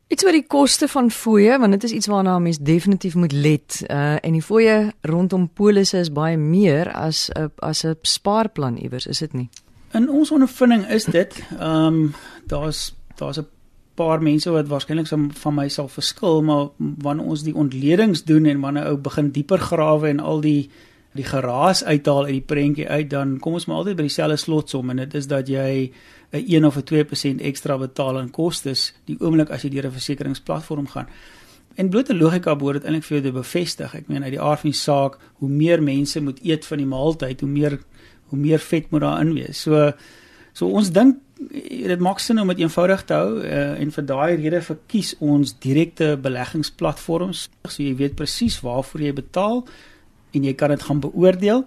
Iets 0.09 0.25
oor 0.25 0.33
die 0.33 0.47
koste 0.49 0.89
van 0.89 1.13
fooie, 1.13 1.59
want 1.61 1.77
dit 1.77 1.85
is 1.85 1.95
iets 1.99 2.09
waarna 2.09 2.39
mens 2.41 2.59
definitief 2.65 3.15
moet 3.15 3.37
let. 3.37 3.83
Uh 3.85 4.17
en 4.25 4.33
die 4.33 4.43
fooie 4.43 4.95
rondom 5.05 5.45
polisse 5.53 6.01
is 6.01 6.09
baie 6.09 6.41
meer 6.41 6.89
as 6.97 7.29
'n 7.37 7.53
as 7.61 7.85
'n 7.85 8.01
spaarplan 8.03 8.81
iewers, 8.81 9.07
is 9.07 9.19
dit 9.19 9.33
nie? 9.33 9.49
In 9.93 10.09
ons 10.09 10.31
ondervinding 10.31 10.89
is 10.89 11.05
dit, 11.05 11.45
ehm 11.61 11.87
um, 11.87 12.15
daar's 12.47 12.95
daar's 13.17 13.39
'n 13.39 13.47
paar 13.99 14.23
mense 14.23 14.51
wat 14.55 14.71
waarskynlik 14.71 15.09
van 15.43 15.55
my 15.55 15.67
sal 15.73 15.89
verskil, 15.91 16.43
maar 16.47 16.69
wanneer 16.79 17.27
ons 17.35 17.43
die 17.47 17.55
ontledings 17.55 18.25
doen 18.29 18.47
en 18.47 18.63
wanneer 18.63 18.93
ou 18.93 18.97
begin 19.03 19.33
dieper 19.35 19.59
grawe 19.71 20.09
en 20.09 20.21
al 20.21 20.41
die 20.45 20.71
die 21.17 21.25
geraas 21.25 21.81
uithaal 21.85 22.29
uit 22.29 22.37
die 22.37 22.47
prentjie 22.47 22.87
uit, 22.87 23.09
dan 23.11 23.39
kom 23.43 23.57
ons 23.59 23.67
maar 23.67 23.81
altyd 23.81 23.97
by 23.99 24.05
dieselfde 24.07 24.37
slotsom 24.39 24.93
en 24.93 25.01
dit 25.03 25.15
is 25.19 25.27
dat 25.27 25.49
jy 25.49 25.91
'n 26.33 26.45
1 26.45 26.65
of 26.65 26.77
'n 26.77 26.85
2% 26.85 27.41
ekstra 27.41 27.79
betaal 27.79 28.19
aan 28.19 28.31
kostes 28.31 28.93
die 29.07 29.17
oomblik 29.21 29.51
as 29.51 29.63
jy 29.63 29.71
deur 29.71 29.87
'n 29.87 29.99
versekeringsplatform 29.99 30.87
gaan. 30.87 31.09
En 31.75 31.89
blote 31.89 32.15
logika 32.15 32.57
behoort 32.57 32.83
dit 32.83 32.85
eintlik 32.85 33.05
vir 33.05 33.17
jou 33.17 33.27
te 33.27 33.33
bevestig. 33.33 33.95
Ek 33.95 34.09
meen 34.09 34.23
uit 34.23 34.33
die 34.35 34.41
aard 34.41 34.61
van 34.61 34.71
die 34.71 34.79
saak, 34.79 35.19
hoe 35.39 35.49
meer 35.49 35.83
mense 35.83 36.21
moet 36.21 36.41
eet 36.43 36.67
van 36.67 36.79
die 36.79 36.87
maaltyd, 36.87 37.41
hoe 37.41 37.51
meer 37.51 37.79
hoe 38.29 38.39
meer 38.39 38.59
vet 38.59 38.91
moet 38.91 39.01
daarin 39.01 39.35
wees. 39.35 39.61
So 39.63 39.93
so 40.53 40.67
ons 40.67 40.91
dink 40.91 41.17
dit 41.39 42.01
maak 42.03 42.19
sin 42.19 42.41
om 42.41 42.51
dit 42.51 42.65
eenvoudig 42.65 43.05
te 43.07 43.15
hou 43.15 43.39
uh, 43.41 43.75
en 43.79 43.93
vir 43.95 44.07
daai 44.07 44.35
rede 44.41 44.61
verkies 44.65 45.15
ons 45.23 45.55
direkte 45.63 46.17
beleggingsplatforms. 46.23 47.47
So 47.69 47.83
jy 47.83 47.95
weet 48.01 48.19
presies 48.19 48.59
waarvoor 48.65 49.07
jy 49.07 49.15
betaal 49.21 49.63
en 50.35 50.49
jy 50.49 50.55
kan 50.59 50.75
dit 50.75 50.83
gaan 50.83 51.03
beoordeel. 51.05 51.65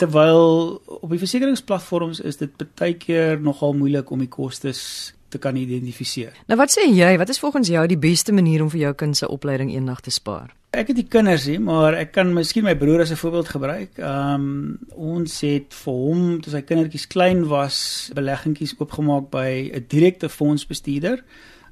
Terwyl 0.00 0.78
op 1.00 1.10
die 1.10 1.20
versekeringsplatforms 1.20 2.22
is 2.24 2.38
dit 2.40 2.62
baie 2.78 2.94
keer 2.96 3.40
nogal 3.42 3.74
moeilik 3.76 4.10
om 4.10 4.22
die 4.22 4.30
kostes 4.30 4.82
te 5.30 5.38
kan 5.38 5.56
identifiseer. 5.56 6.32
Nou 6.50 6.58
wat 6.60 6.72
sê 6.74 6.86
jy, 6.90 7.16
wat 7.18 7.28
is 7.28 7.38
volgens 7.38 7.68
jou 7.68 7.86
die 7.86 7.98
beste 7.98 8.32
manier 8.32 8.62
om 8.62 8.70
vir 8.70 8.80
jou 8.80 8.94
kind 9.04 9.16
se 9.16 9.28
opleiding 9.28 9.72
eendag 9.74 10.00
te 10.04 10.10
spaar? 10.14 10.50
Ek 10.70 10.92
het 10.92 11.00
die 11.00 11.08
kinders 11.10 11.48
hier, 11.50 11.58
maar 11.58 11.96
ek 11.98 12.12
kan 12.14 12.28
miskien 12.30 12.62
my 12.62 12.76
broer 12.78 13.02
as 13.02 13.10
'n 13.10 13.18
voorbeeld 13.18 13.48
gebruik. 13.48 13.98
Ehm 13.98 14.34
um, 14.34 14.78
ons 14.94 15.40
het 15.40 15.74
vir 15.74 15.94
hom 15.94 16.40
toe 16.40 16.52
sy 16.52 16.62
kindertjies 16.62 17.06
klein 17.06 17.46
was, 17.48 18.10
beleggingkies 18.14 18.76
oopgemaak 18.78 19.30
by 19.30 19.70
'n 19.74 19.84
direkte 19.88 20.28
fondsbestuurder 20.28 21.24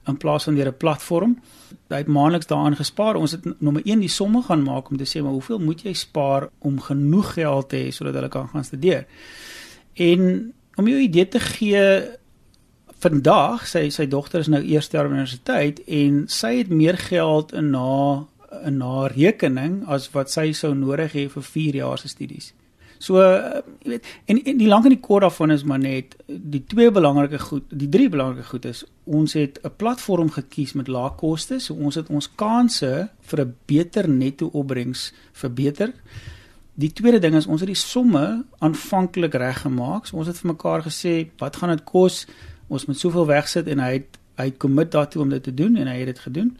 in 0.09 0.17
plaas 0.17 0.45
van 0.45 0.55
deur 0.55 0.69
'n 0.69 0.77
platform. 0.77 1.39
Hy 1.89 1.97
het 1.97 2.07
maandeliks 2.07 2.47
daaraan 2.47 2.77
gespaar. 2.77 3.15
Ons 3.15 3.33
het 3.33 3.61
nommer 3.61 3.83
1 3.85 4.01
die 4.01 4.09
somme 4.09 4.43
gaan 4.43 4.63
maak 4.63 4.91
om 4.91 4.97
te 4.97 5.07
sê 5.07 5.23
maar 5.23 5.33
hoeveel 5.33 5.59
moet 5.59 5.83
jy 5.83 5.93
spaar 5.93 6.49
om 6.59 6.81
genoeg 6.81 7.33
geld 7.33 7.69
te 7.69 7.77
hê 7.77 7.91
sodat 7.91 8.15
hulle 8.15 8.29
kan 8.29 8.49
gaan 8.49 8.65
studeer. 8.65 9.07
En 9.95 10.53
om 10.75 10.89
jou 10.89 11.01
idee 11.01 11.29
te 11.29 11.41
gee 11.41 12.03
vandag 12.99 13.67
sy 13.67 13.89
sy 13.95 14.07
dogter 14.11 14.41
is 14.41 14.51
nou 14.51 14.63
eerste 14.63 14.97
jaar 14.97 15.11
universiteit 15.11 15.81
en 15.87 16.25
sy 16.29 16.59
het 16.59 16.71
meer 16.71 16.97
geld 16.97 17.53
in 17.53 17.71
na 17.71 18.27
'n 18.65 18.79
na 18.79 19.07
rekening 19.07 19.85
as 19.87 20.09
wat 20.15 20.31
sy 20.31 20.53
sou 20.53 20.75
nodig 20.75 21.13
hê 21.13 21.29
vir 21.29 21.43
4 21.43 21.75
jaar 21.75 21.99
se 21.99 22.09
studies. 22.09 22.53
So 22.99 23.21
uh, 23.23 23.63
jy 23.85 23.91
weet 23.95 24.07
en, 24.27 24.41
en 24.43 24.59
die 24.59 24.69
lank 24.69 24.89
en 24.89 24.95
die 24.97 25.03
kort 25.03 25.23
daarvan 25.23 25.55
is 25.55 25.65
maar 25.65 25.79
net 25.79 26.17
die 26.27 26.65
twee 26.67 26.91
belangrike 26.91 27.39
goed, 27.39 27.69
die 27.71 27.89
drie 27.89 28.09
belangrike 28.09 28.49
goed 28.49 28.65
is 28.65 28.85
ons 29.05 29.33
het 29.39 29.61
'n 29.63 29.77
platform 29.77 30.31
gekies 30.31 30.75
met 30.75 30.89
lae 30.89 31.11
koste, 31.17 31.61
so 31.61 31.75
ons 31.75 31.95
het 31.95 32.11
ons 32.11 32.31
kanse 32.35 33.09
vir 33.21 33.41
'n 33.41 33.55
beter 33.67 34.09
netto 34.09 34.51
opbrengs 34.53 35.13
verbeter. 35.33 35.93
Die 36.75 36.93
tweede 36.93 37.19
ding 37.19 37.35
is 37.35 37.47
ons 37.47 37.61
het 37.61 37.67
die 37.69 37.75
somme 37.75 38.45
aanvanklik 38.59 39.35
reggemaak. 39.35 40.07
So 40.07 40.17
ons 40.17 40.27
het 40.27 40.39
vir 40.39 40.53
mekaar 40.53 40.83
gesê 40.83 41.29
wat 41.39 41.57
gaan 41.57 41.71
dit 41.71 41.85
kos? 41.85 42.27
Ons 42.69 42.87
moet 42.87 42.99
soveel 42.99 43.27
wegsit 43.27 43.69
en 43.69 43.79
hy 43.79 43.93
het 43.93 44.19
hy 44.39 44.45
het 44.53 44.59
commit 44.63 44.91
daartoe 44.95 45.23
om 45.23 45.33
dit 45.35 45.43
te 45.43 45.55
doen 45.55 45.77
en 45.77 45.89
hy 45.91 45.97
het 45.99 46.07
dit 46.13 46.19
gedoen. 46.19 46.53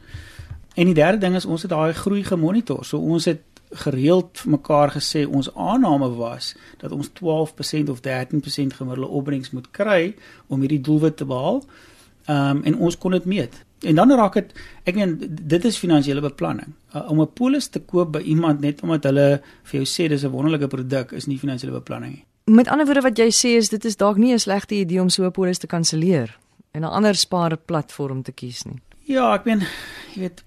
En 0.75 0.89
die 0.91 0.95
derde 0.95 1.19
ding 1.19 1.37
is 1.39 1.45
ons 1.47 1.63
het 1.63 1.71
daai 1.71 1.93
groei 1.95 2.25
gemonitor. 2.27 2.85
So 2.85 2.99
ons 2.99 3.29
het 3.31 3.43
gereeld 3.71 4.39
vir 4.43 4.51
mekaar 4.51 4.91
gesê 4.97 5.27
ons 5.27 5.51
aanname 5.55 6.09
was 6.17 6.55
dat 6.81 6.93
ons 6.93 7.11
12% 7.21 7.91
of 7.93 8.01
13% 8.01 8.75
gemiddelde 8.81 9.07
opbrengs 9.21 9.51
moet 9.51 9.71
kry 9.71 10.15
om 10.47 10.61
hierdie 10.61 10.81
doelwit 10.81 11.17
te 11.17 11.29
behaal. 11.29 11.63
Ehm 12.29 12.57
um, 12.57 12.63
en 12.65 12.79
ons 12.89 12.99
kon 12.99 13.15
dit 13.17 13.25
meet. 13.25 13.65
En 13.81 13.95
dan 13.95 14.13
raak 14.13 14.35
dit 14.35 14.55
ek 14.85 14.95
meen 14.95 15.17
dit 15.29 15.65
is 15.65 15.79
finansiële 15.79 16.21
beplanning. 16.21 16.75
Uh, 16.95 17.11
om 17.11 17.21
'n 17.21 17.33
polis 17.33 17.69
te 17.69 17.81
koop 17.81 18.13
by 18.13 18.21
iemand 18.21 18.61
net 18.61 18.83
omdat 18.83 19.05
hulle 19.05 19.41
vir 19.63 19.81
jou 19.81 19.87
sê 19.87 20.09
dis 20.09 20.25
'n 20.25 20.31
wonderlike 20.31 20.67
produk 20.67 21.13
is 21.13 21.27
nie 21.27 21.39
finansiële 21.39 21.73
beplanning 21.73 22.13
nie. 22.13 22.28
Met 22.49 22.69
ander 22.69 22.87
woorde 22.87 23.05
wat 23.05 23.19
jy 23.19 23.29
sê 23.35 23.57
is 23.61 23.69
dit 23.69 23.85
is 23.85 23.97
dalk 24.01 24.17
nie 24.17 24.33
'n 24.33 24.39
slegte 24.39 24.75
idee 24.75 25.01
om 25.01 25.09
so 25.09 25.25
'n 25.25 25.31
polis 25.31 25.59
te 25.59 25.67
kanselleer 25.67 26.39
en 26.73 26.83
'n 26.83 26.85
ander 26.85 27.15
spaarplatform 27.15 28.23
te 28.23 28.33
kies 28.33 28.65
nie. 28.65 28.81
Ja, 29.05 29.35
ek 29.35 29.45
meen 29.45 29.63
jy 30.15 30.21
weet 30.21 30.43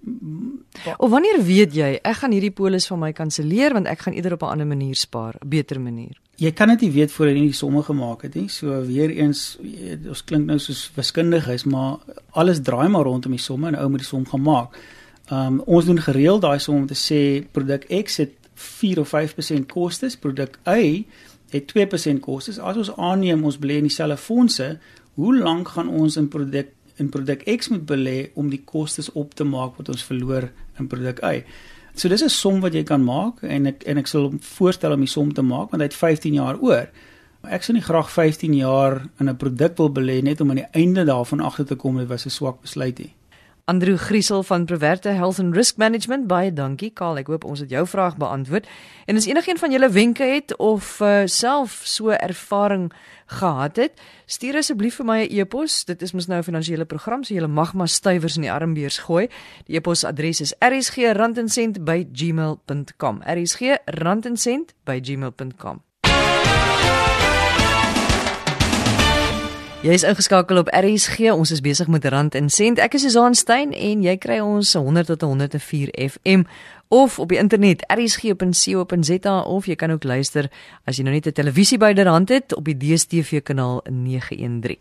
of 0.97 1.09
wanneer 1.09 1.43
weet 1.43 1.73
jy 1.73 1.99
ek 2.03 2.15
gaan 2.21 2.31
hierdie 2.31 2.53
polis 2.53 2.87
van 2.87 2.99
my 2.99 3.11
kanselleer 3.11 3.73
want 3.73 3.87
ek 3.87 3.99
gaan 3.99 4.13
eerder 4.13 4.33
op 4.33 4.41
'n 4.41 4.53
ander 4.53 4.67
manier 4.67 4.95
spaar, 4.95 5.35
'n 5.41 5.49
beter 5.49 5.81
manier. 5.81 6.17
Jy 6.35 6.51
kan 6.51 6.67
dit 6.67 6.81
nie 6.81 6.91
weet 6.91 7.11
voor 7.11 7.27
jy 7.27 7.33
nie 7.33 7.49
die 7.51 7.53
somme 7.53 7.83
gemaak 7.83 8.21
het 8.21 8.35
nie. 8.35 8.47
So 8.47 8.85
weer 8.85 9.09
eens 9.09 9.57
ons 10.07 10.23
klink 10.23 10.45
nou 10.45 10.59
soos 10.59 10.91
wiskundiges, 10.95 11.63
maar 11.63 11.99
alles 12.31 12.61
draai 12.61 12.89
maar 12.89 13.03
rondom 13.03 13.31
die 13.31 13.39
somme 13.39 13.67
en 13.67 13.75
ou 13.75 13.89
moet 13.89 13.99
die 13.99 14.07
som 14.07 14.25
gaan 14.25 14.41
maak. 14.41 14.77
Um 15.31 15.61
ons 15.65 15.85
doen 15.85 15.99
gereeld 15.99 16.41
daai 16.41 16.59
som 16.59 16.75
om 16.75 16.87
te 16.87 16.95
sê 16.95 17.45
produk 17.51 17.85
X 18.03 18.17
het 18.17 18.31
4 18.53 18.99
of 18.99 19.09
5% 19.09 19.65
kostes, 19.65 20.17
produk 20.17 20.59
Y 20.65 21.05
het 21.51 21.73
2% 21.77 22.19
kostes. 22.23 22.59
As 22.59 22.77
ons 22.77 22.93
aanneem 22.95 23.43
ons 23.43 23.59
belê 23.59 23.79
in 23.81 23.87
dieselfde 23.89 24.17
fondse, 24.17 24.79
hoe 25.19 25.37
lank 25.37 25.73
gaan 25.75 25.89
ons 25.89 26.17
in 26.17 26.29
produk 26.31 26.71
in 27.01 27.09
produk 27.09 27.41
X 27.49 27.71
moet 27.71 27.85
belê 27.89 28.17
om 28.37 28.49
die 28.51 28.61
kostes 28.65 29.09
op 29.17 29.33
te 29.33 29.45
maak 29.47 29.77
wat 29.79 29.89
ons 29.89 30.03
verloor 30.05 30.51
in 30.77 30.89
produk 30.91 31.21
Y. 31.25 31.43
So 31.95 32.09
dis 32.09 32.23
'n 32.23 32.29
som 32.29 32.61
wat 32.61 32.73
jy 32.73 32.83
kan 32.83 33.03
maak 33.03 33.43
en 33.43 33.65
ek 33.65 33.83
en 33.87 33.97
ek 33.97 34.07
sal 34.07 34.31
voorstel 34.39 34.93
om 34.93 34.99
die 34.99 35.07
som 35.07 35.33
te 35.33 35.41
maak 35.41 35.71
want 35.71 35.81
hy 35.81 35.87
het 35.87 35.93
15 35.93 36.33
jaar 36.33 36.59
oor. 36.61 36.87
Maar 37.41 37.51
ek 37.51 37.63
sou 37.63 37.73
nie 37.73 37.81
graag 37.81 38.11
15 38.11 38.53
jaar 38.53 39.09
in 39.19 39.29
'n 39.29 39.37
produk 39.37 39.77
wil 39.77 39.89
belê 39.89 40.21
net 40.21 40.41
om 40.41 40.49
aan 40.49 40.55
die 40.63 40.71
einde 40.73 41.05
daarvan 41.05 41.41
agter 41.41 41.65
te 41.65 41.75
kom 41.75 41.97
dit 41.97 42.07
was 42.07 42.25
'n 42.25 42.29
swak 42.29 42.61
besluit 42.61 42.99
nie. 42.99 43.13
Andrew 43.71 43.97
Griesel 43.97 44.43
van 44.43 44.65
Preverte 44.65 45.09
Health 45.09 45.39
and 45.39 45.55
Risk 45.55 45.77
Management. 45.77 46.27
Baie 46.27 46.53
dankie 46.53 46.91
Karl 46.91 47.17
ek 47.21 47.27
hoop 47.31 47.45
ons 47.47 47.59
het 47.63 47.71
jou 47.71 47.87
vraag 47.87 48.17
beantwoord. 48.19 48.67
En 49.07 49.15
as 49.15 49.25
enigeen 49.29 49.55
van 49.61 49.71
julle 49.71 49.89
wenke 49.95 50.23
het 50.27 50.51
of 50.59 50.99
uh, 50.99 51.23
self 51.25 51.81
so 51.87 52.11
ervaring 52.11 52.91
gehad 53.31 53.75
het 53.79 53.95
stuur 54.27 54.59
asseblief 54.59 54.99
vir 54.99 55.07
my 55.07 55.23
'n 55.23 55.31
e-pos. 55.39 55.87
Dit 55.87 56.01
is 56.01 56.11
mos 56.11 56.27
nou 56.27 56.39
'n 56.39 56.43
finansiële 56.43 56.85
program 56.85 57.23
so 57.23 57.33
jy 57.33 57.47
mag 57.47 57.73
maar 57.73 57.87
stywers 57.87 58.35
in 58.35 58.41
die 58.41 58.51
armbeers 58.51 58.97
gooi. 59.07 59.29
Die 59.65 59.75
e-pos 59.77 60.03
adres 60.03 60.41
is 60.41 60.53
rsg@randencent@gmail.com 60.59 63.21
rsg@randencent@gmail.com 63.23 65.90
Jy 69.81 69.95
is 69.97 70.03
ingeskakel 70.05 70.59
op 70.61 70.67
RSG. 70.77 71.31
Ons 71.33 71.49
is 71.55 71.61
besig 71.65 71.87
met 71.89 72.03
Rand 72.05 72.35
en 72.37 72.51
Sent. 72.53 72.77
Ek 72.77 72.93
is 72.93 73.01
Susan 73.01 73.33
Stein 73.33 73.71
en 73.73 74.03
jy 74.05 74.13
kry 74.21 74.37
ons 74.37 74.75
100 74.77 75.09
tot 75.09 75.23
104 75.25 75.89
FM 75.97 76.43
of 76.93 77.15
op 77.17 77.31
die 77.33 77.39
internet 77.41 77.81
rsg.co.za 77.89 79.33
of 79.41 79.65
jy 79.65 79.75
kan 79.81 79.95
ook 79.95 80.05
luister 80.05 80.51
as 80.85 80.99
jy 80.99 81.07
nou 81.07 81.15
net 81.15 81.25
'n 81.25 81.33
televisie 81.33 81.79
byderhand 81.81 82.29
het 82.29 82.53
op 82.53 82.69
die 82.69 82.77
DStv 82.77 83.41
kanaal 83.41 83.81
913. 83.89 84.77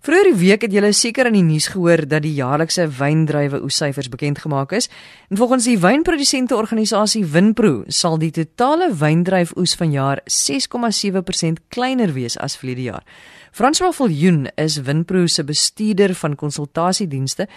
Vroeger 0.00 0.30
die 0.32 0.40
week 0.40 0.62
het 0.62 0.72
julle 0.72 0.92
seker 0.96 1.26
in 1.26 1.34
die 1.36 1.42
nuus 1.44 1.66
gehoor 1.68 2.08
dat 2.08 2.22
die 2.22 2.32
jaarlikse 2.32 2.86
wyndrywe 2.88 3.60
oessyfers 3.60 4.08
bekend 4.08 4.38
gemaak 4.38 4.72
is. 4.72 4.88
En 5.28 5.36
volgens 5.36 5.64
die 5.64 5.78
wynprodusente 5.78 6.56
organisasie 6.56 7.26
Winpro 7.26 7.82
sal 7.88 8.16
die 8.18 8.30
totale 8.30 8.94
wyndryf 8.96 9.52
oes 9.56 9.76
vanjaar 9.76 10.22
6,7% 10.24 11.60
kleiner 11.68 12.12
wees 12.12 12.38
as 12.38 12.56
verlede 12.56 12.82
jaar. 12.82 13.04
François 13.52 13.90
Viljoen 13.90 14.46
is 14.54 14.80
Winpro 14.86 15.26
se 15.26 15.44
bestuurder 15.44 16.14
van 16.14 16.36
konsultasiedienste 16.38 17.48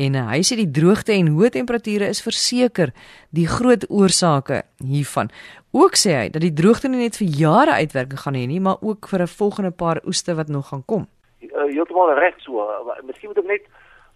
en 0.00 0.14
hy 0.16 0.38
sê 0.40 0.56
die 0.56 0.70
droogte 0.78 1.12
en 1.12 1.28
hoë 1.34 1.50
temperature 1.52 2.08
is 2.08 2.22
verseker 2.24 2.94
die 3.36 3.44
groot 3.44 3.84
oorsake 3.92 4.62
hiervan. 4.80 5.28
Ook 5.76 6.00
sê 6.00 6.14
hy 6.16 6.24
dat 6.32 6.40
die 6.40 6.54
droogte 6.56 6.88
nie 6.88 7.02
net 7.04 7.20
vir 7.20 7.28
jare 7.36 7.76
uitwerking 7.84 8.24
gaan 8.24 8.40
hê 8.40 8.46
nie, 8.48 8.62
maar 8.64 8.80
ook 8.80 9.10
vir 9.12 9.22
'n 9.22 9.34
volgende 9.36 9.72
paar 9.76 10.00
oeste 10.06 10.34
wat 10.34 10.48
nog 10.48 10.72
gaan 10.72 10.84
kom. 10.86 11.06
Uh, 11.42 11.68
Heeltemal 11.68 12.16
reg 12.16 12.40
so. 12.40 12.64
Miskien 13.04 13.28
moet 13.28 13.38
ek 13.44 13.52
net 13.52 13.64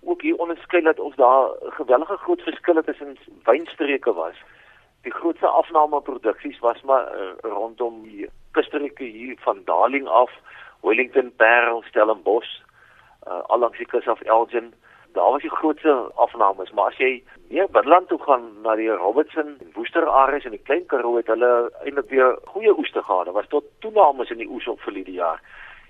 ook 0.09 0.23
hier 0.23 0.37
onderskei 0.37 0.81
dat 0.83 0.99
ons 0.99 1.17
daar 1.17 1.53
gewellige 1.77 2.17
groot 2.17 2.41
verskille 2.41 2.83
tussen 2.83 3.17
wynstreke 3.45 4.13
was. 4.13 4.37
Die 5.03 5.13
grootste 5.13 5.47
afname 5.47 6.01
produksies 6.01 6.59
was 6.59 6.83
maar 6.83 7.13
uh, 7.13 7.37
rondom 7.43 8.03
die 8.03 8.29
kusstreke 8.53 9.05
hier 9.05 9.37
van 9.45 9.61
Darling 9.65 10.09
af 10.09 10.33
Wellington, 10.87 11.33
Parel, 11.37 11.83
Stellenbosch, 11.89 12.53
uh 13.27 13.43
allangs 13.51 13.79
die 13.79 13.89
kus 13.91 14.07
af 14.07 14.21
Elgin. 14.23 14.73
Daar 15.17 15.33
was 15.35 15.43
die 15.43 15.51
grootste 15.51 15.93
afnames, 16.15 16.71
maar 16.71 16.93
as 16.93 16.99
jy 17.03 17.23
meer 17.51 17.67
binneland 17.75 18.09
toe 18.09 18.19
gaan 18.23 18.45
na 18.63 18.77
die 18.79 18.91
Robertson 18.91 19.57
en 19.59 19.73
Woester 19.75 20.07
areas 20.07 20.45
en 20.45 20.55
die 20.55 20.63
Klein 20.63 20.85
Karoo 20.87 21.17
het 21.17 21.31
hulle 21.33 21.53
eintlik 21.83 22.11
weer 22.13 22.37
goeie 22.53 22.75
oeste 22.79 23.03
gehad. 23.03 23.25
Daar 23.27 23.39
was 23.39 23.49
tot 23.49 23.71
toenames 23.81 24.31
in 24.31 24.43
die 24.45 24.51
oes 24.51 24.69
op 24.71 24.83
vir 24.85 24.99
die 25.01 25.17
jaar. 25.17 25.41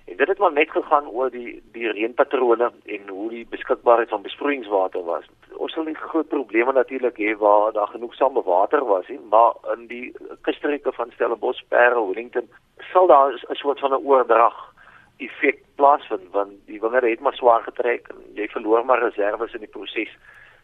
En 0.07 0.17
dit 0.17 0.29
het 0.29 0.39
maar 0.39 0.53
net 0.53 0.71
gegaan 0.71 1.09
oor 1.09 1.31
die 1.31 1.59
die 1.75 1.91
reënpatrone 1.91 2.71
en 2.97 3.09
hoe 3.09 3.29
die 3.31 3.47
beskikbaarheid 3.51 4.09
van 4.15 4.23
besproeiingswater 4.23 5.05
was. 5.05 5.27
Ons 5.57 5.75
sal 5.75 5.85
nie 5.85 5.99
groot 5.99 6.29
probleme 6.29 6.73
natuurlik 6.73 7.19
hê 7.19 7.35
waar 7.43 7.73
daar 7.73 7.91
genoegsame 7.93 8.45
water 8.47 8.87
was 8.87 9.09
nie, 9.13 9.21
maar 9.35 9.59
in 9.75 9.89
die 9.91 10.15
kusstreke 10.47 10.93
van 10.93 11.11
Stellenbosch, 11.19 11.61
Parel, 11.69 12.07
Wellington 12.13 12.49
sal 12.93 13.07
daar 13.07 13.35
'n 13.35 13.61
soort 13.61 13.81
van 13.81 13.93
'n 13.93 14.07
oordrag 14.07 14.76
effek 15.17 15.63
plaasvind 15.75 16.31
want 16.31 16.53
die 16.67 16.81
wingerde 16.81 17.11
het 17.11 17.21
maar 17.21 17.35
swaar 17.35 17.63
getrek 17.63 18.09
en 18.09 18.23
jy 18.35 18.49
verloor 18.49 18.85
maar 18.85 19.03
reserves 19.03 19.55
in 19.55 19.65
die 19.65 19.75
proses. 19.77 20.13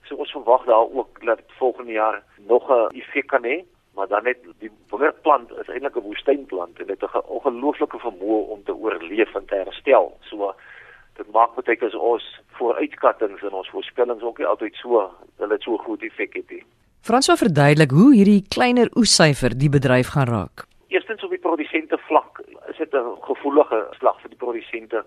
So 0.09 0.14
ons 0.14 0.35
verwag 0.35 0.64
daar 0.64 0.88
ook 0.90 1.25
dat 1.25 1.40
volgende 1.59 1.92
jaar 1.92 2.23
nog 2.49 2.71
'n 2.71 2.99
effek 3.00 3.26
kan 3.26 3.44
hê, 3.44 3.64
maar 3.94 4.09
dan 4.09 4.25
net 4.25 4.38
die 4.59 4.71
wingerdplant 4.90 5.50
is 5.61 5.68
eintlik 5.68 5.97
'n 5.97 6.09
woestynplant 6.09 6.80
en 6.80 6.87
dit 6.87 7.00
het 7.00 7.14
'n 7.14 7.28
ongelooflike 7.28 7.99
vermoë 7.99 8.49
om 8.54 8.64
te 8.64 8.75
oorleef 8.75 9.35
en 9.35 9.47
te 9.47 9.54
herstel. 9.54 10.16
So 10.21 10.54
dit 11.16 11.32
maak 11.32 11.54
baie 11.54 11.76
keer 11.76 11.99
ons 11.99 12.40
vooruitskattings 12.47 13.42
en 13.42 13.52
ons 13.52 13.71
voorspellings 13.71 14.23
ook 14.23 14.38
nie 14.38 14.47
altyd 14.47 14.75
so 14.75 15.11
hulle 15.37 15.56
so 15.61 15.76
goed 15.76 16.02
effek 16.02 16.35
het 16.35 16.50
nie. 16.50 16.64
François 17.00 17.38
verduidelik 17.38 17.90
hoe 17.90 18.14
hierdie 18.14 18.44
kleiner 18.49 18.88
oessyfer 18.94 19.59
die 19.59 19.68
bedryf 19.68 20.09
gaan 20.14 20.28
raak. 20.28 20.66
Eerstens 20.88 21.25
op 21.25 21.30
die 21.30 21.38
produsente 21.38 21.99
vlak 21.99 22.42
dit 22.82 22.94
'n 22.94 23.16
gevoelige 23.30 23.86
slag 23.98 24.20
vir 24.20 24.30
die 24.30 24.42
produsente 24.44 25.04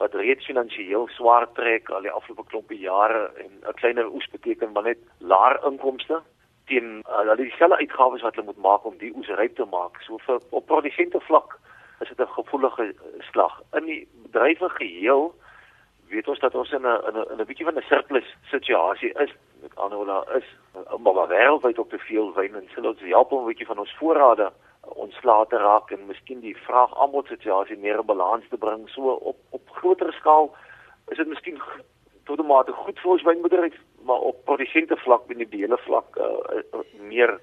wat 0.00 0.14
reeds 0.14 0.46
finansiëel 0.48 1.08
swaar 1.08 1.46
trek 1.52 1.90
al 1.90 2.06
die 2.06 2.16
afgelope 2.18 2.48
klompie 2.50 2.78
jare 2.78 3.22
en 3.44 3.50
'n 3.68 3.78
kleiner 3.80 4.06
oes 4.16 4.28
beteken 4.36 4.72
maar 4.72 4.86
net 4.90 5.00
laer 5.18 5.60
inkomste 5.70 6.22
teen 6.70 7.02
uh, 7.08 7.28
al 7.28 7.36
die 7.36 7.50
selle 7.58 7.76
uitgawes 7.76 8.22
wat 8.22 8.34
hulle 8.34 8.46
moet 8.46 8.64
maak 8.68 8.84
om 8.84 8.96
die 8.98 9.12
oes 9.16 9.28
ryp 9.40 9.56
te 9.56 9.66
maak. 9.70 10.00
So 10.06 10.18
vir 10.26 10.38
op 10.50 10.66
produsente 10.66 11.20
vlak 11.20 11.58
is 12.00 12.08
dit 12.08 12.20
'n 12.20 12.36
gevoelige 12.38 12.94
slag. 13.30 13.60
In 13.78 13.84
die 13.84 14.08
bedrywe 14.24 14.68
geheel 14.68 15.34
weet 16.08 16.28
ons 16.28 16.38
dat 16.38 16.54
ons 16.54 16.72
in 16.72 16.86
'n 16.86 17.00
in 17.08 17.16
'n 17.16 17.40
'n 17.40 17.46
bietjie 17.50 17.68
van 17.68 17.76
'n 17.76 17.88
surplus 17.90 18.36
situasie 18.54 19.12
is. 19.24 19.32
Met 19.62 19.76
ander 19.76 19.98
woorde 19.98 20.38
is 20.38 20.48
maar 21.02 21.28
wêreldwyd 21.28 21.78
op 21.78 21.90
te 21.90 21.98
veel 21.98 22.32
wyn 22.34 22.54
en 22.54 22.68
sal 22.74 22.84
ons 22.84 23.00
help 23.00 23.32
om 23.32 23.42
'n 23.42 23.52
bietjie 23.52 23.66
van 23.66 23.78
ons 23.78 23.96
voorrade 23.98 24.52
ontslae 24.80 25.46
te 25.46 25.56
raak 25.56 25.90
en 25.90 26.06
miskien 26.06 26.40
die 26.40 26.56
vraag 26.66 26.92
aanbod 27.02 27.26
situasie 27.26 27.76
meer 27.76 27.98
in 28.00 28.06
balans 28.06 28.44
te 28.48 28.56
bring 28.56 28.88
so 28.88 29.12
op 29.32 29.38
op 29.50 29.70
groter 29.80 30.12
skaal 30.12 30.50
is 31.08 31.16
dit 31.16 31.28
miskien 31.28 31.60
tot 32.24 32.40
'n 32.40 32.46
mate 32.46 32.72
goed 32.72 32.98
vir 32.98 33.10
ons 33.10 33.22
wynbedryf 33.22 33.76
maar 34.02 34.20
op 34.30 34.44
produsente 34.44 34.96
vlak 34.96 35.26
binne 35.26 35.48
die 35.48 35.60
hele 35.64 35.78
vlak 35.86 36.16
uh, 36.16 36.24
uh, 36.24 36.84
meer 37.12 37.40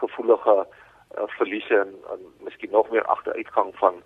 gevoelige 0.00 0.56
uh, 0.66 1.22
verliese 1.38 1.78
en, 1.84 1.94
en 2.12 2.20
miskien 2.44 2.70
nog 2.70 2.90
meer 2.90 3.06
agteruitgang 3.06 3.74
van 3.74 4.02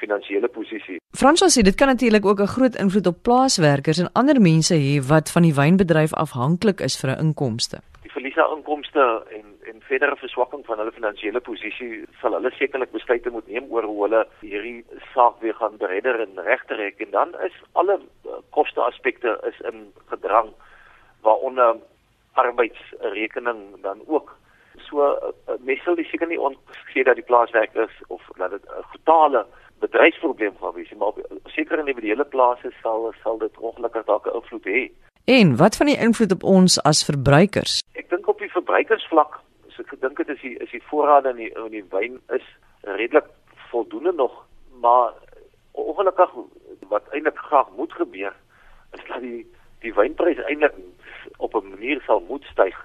finansiële 0.00 0.48
posisie. 0.48 0.98
Fransos 1.16 1.54
sê 1.56 1.62
dit 1.62 1.74
kan 1.74 1.88
natuurlik 1.88 2.26
ook 2.26 2.40
'n 2.40 2.54
groot 2.56 2.74
invloed 2.74 3.06
op 3.06 3.22
plaaswerkers 3.22 3.98
en 3.98 4.12
ander 4.12 4.40
mense 4.40 4.74
hê 4.74 5.06
wat 5.06 5.30
van 5.30 5.42
die 5.42 5.54
wynbedryf 5.54 6.12
afhanklik 6.14 6.80
is 6.80 7.00
vir 7.00 7.10
'n 7.10 7.20
inkomste 7.26 7.78
verliese 8.34 8.56
inkomste 8.56 9.24
en 9.30 9.44
en 9.62 9.80
verdere 9.80 10.16
verswakking 10.16 10.64
van 10.66 10.78
hulle 10.78 10.92
finansiële 10.92 11.40
posisie 11.40 12.04
sal 12.20 12.32
hulle 12.32 12.50
sekerlik 12.50 12.92
besluite 12.92 13.30
moet 13.30 13.46
neem 13.46 13.66
oor 13.70 13.84
hoe 13.84 14.02
hulle 14.02 14.26
hierdie 14.40 14.84
saak 15.14 15.40
weer 15.40 15.54
gaan 15.54 15.76
beredder 15.78 16.20
en 16.20 16.42
regtrek. 16.44 17.00
En 17.00 17.10
dan 17.10 17.34
is 17.44 17.52
alle 17.72 17.98
uh, 17.98 18.38
koste 18.50 18.80
aspekte 18.80 19.38
is 19.48 19.60
in 19.70 19.92
gedrang 20.06 20.52
waaronder 21.22 21.76
arbeidsrekening 22.32 23.80
dan 23.82 24.00
ook. 24.06 24.36
So 24.88 25.00
uh, 25.00 25.30
uh, 25.48 25.58
mensel 25.60 25.94
dis 25.94 26.10
seker 26.10 26.28
nie 26.28 26.40
ongeskei 26.40 27.04
dat 27.04 27.16
die 27.16 27.24
plaaswerkers 27.24 28.02
of 28.08 28.22
dat 28.36 28.50
dit 28.50 28.64
'n 28.64 28.84
totale 28.92 29.46
bedryfsprobleem 29.80 30.56
gaan 30.60 30.74
wees 30.74 30.92
maar 30.98 31.12
seker 31.44 31.78
in 31.78 31.86
die 31.86 32.08
hele 32.10 32.24
plase 32.24 32.72
sal 32.82 33.12
sal 33.22 33.38
dit 33.38 33.58
ongelukkig 33.58 34.04
dalk 34.04 34.26
'n 34.26 34.36
invloed 34.36 34.66
hê. 34.66 34.90
En 35.24 35.56
wat 35.56 35.76
van 35.76 35.86
die 35.86 35.98
invloed 35.98 36.32
op 36.32 36.42
ons 36.42 36.82
as 36.82 37.04
verbruikers? 37.04 37.80
Ek 37.96 38.10
dink 38.10 38.23
die 38.23 38.23
verbruikersvlak, 38.54 39.40
so 39.74 39.82
ek 39.82 40.00
dink 40.00 40.20
dit 40.22 40.30
is 40.34 40.40
die 40.42 40.54
is 40.62 40.70
die 40.70 40.82
voorrade 40.90 41.34
in 41.34 41.42
die 41.42 41.50
in 41.50 41.72
die 41.74 41.86
wyn 41.94 42.20
is 42.36 42.46
redelik 42.86 43.28
voldoende 43.70 44.12
nog, 44.12 44.34
maar 44.80 45.12
ongelukkig 45.72 46.34
wat 46.88 47.08
eintlik 47.10 47.38
graag 47.48 47.70
moet 47.76 47.92
gebeur 47.92 48.34
is 48.94 49.06
dat 49.08 49.20
die 49.20 49.42
die 49.84 49.94
wynpryse 49.94 50.44
eintlik 50.48 50.76
op 51.36 51.54
'n 51.54 51.70
manier 51.70 52.00
sal 52.06 52.22
moet 52.28 52.44
styg 52.52 52.76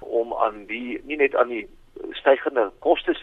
om 0.00 0.34
aan 0.34 0.66
die 0.66 1.00
nie 1.04 1.16
net 1.16 1.34
aan 1.36 1.48
die 1.48 1.68
stygende 2.12 2.70
kostes 2.78 3.22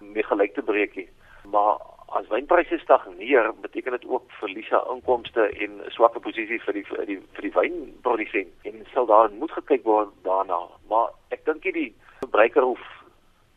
mee 0.00 0.22
gelyk 0.22 0.54
te 0.54 0.62
breek 0.62 0.96
nie, 0.96 1.08
maar 1.50 1.78
as 2.08 2.28
wynpryse 2.28 2.78
stagneer, 2.78 3.52
beteken 3.60 3.92
dit 3.92 4.06
ook 4.08 4.24
verlies 4.40 4.72
aan 4.72 4.94
inkomste 4.94 5.42
en 5.64 5.70
'n 5.84 5.90
swakker 5.90 6.20
posisie 6.20 6.60
vir 6.60 6.74
die 6.74 6.84
vir 6.84 7.06
die 7.06 7.20
vir 7.34 7.42
die 7.42 7.52
wynprodusent. 7.52 8.52
En 8.62 8.86
sal 8.92 9.06
daar 9.06 9.30
moet 9.30 9.52
gekyk 9.52 9.84
word 9.84 10.08
daarna. 10.22 10.60
Maar 10.88 11.08
ek 11.28 11.44
dink 11.44 11.64
nie 11.64 11.72
die 11.72 11.94
verbruiker 12.20 12.62
hoef 12.62 12.84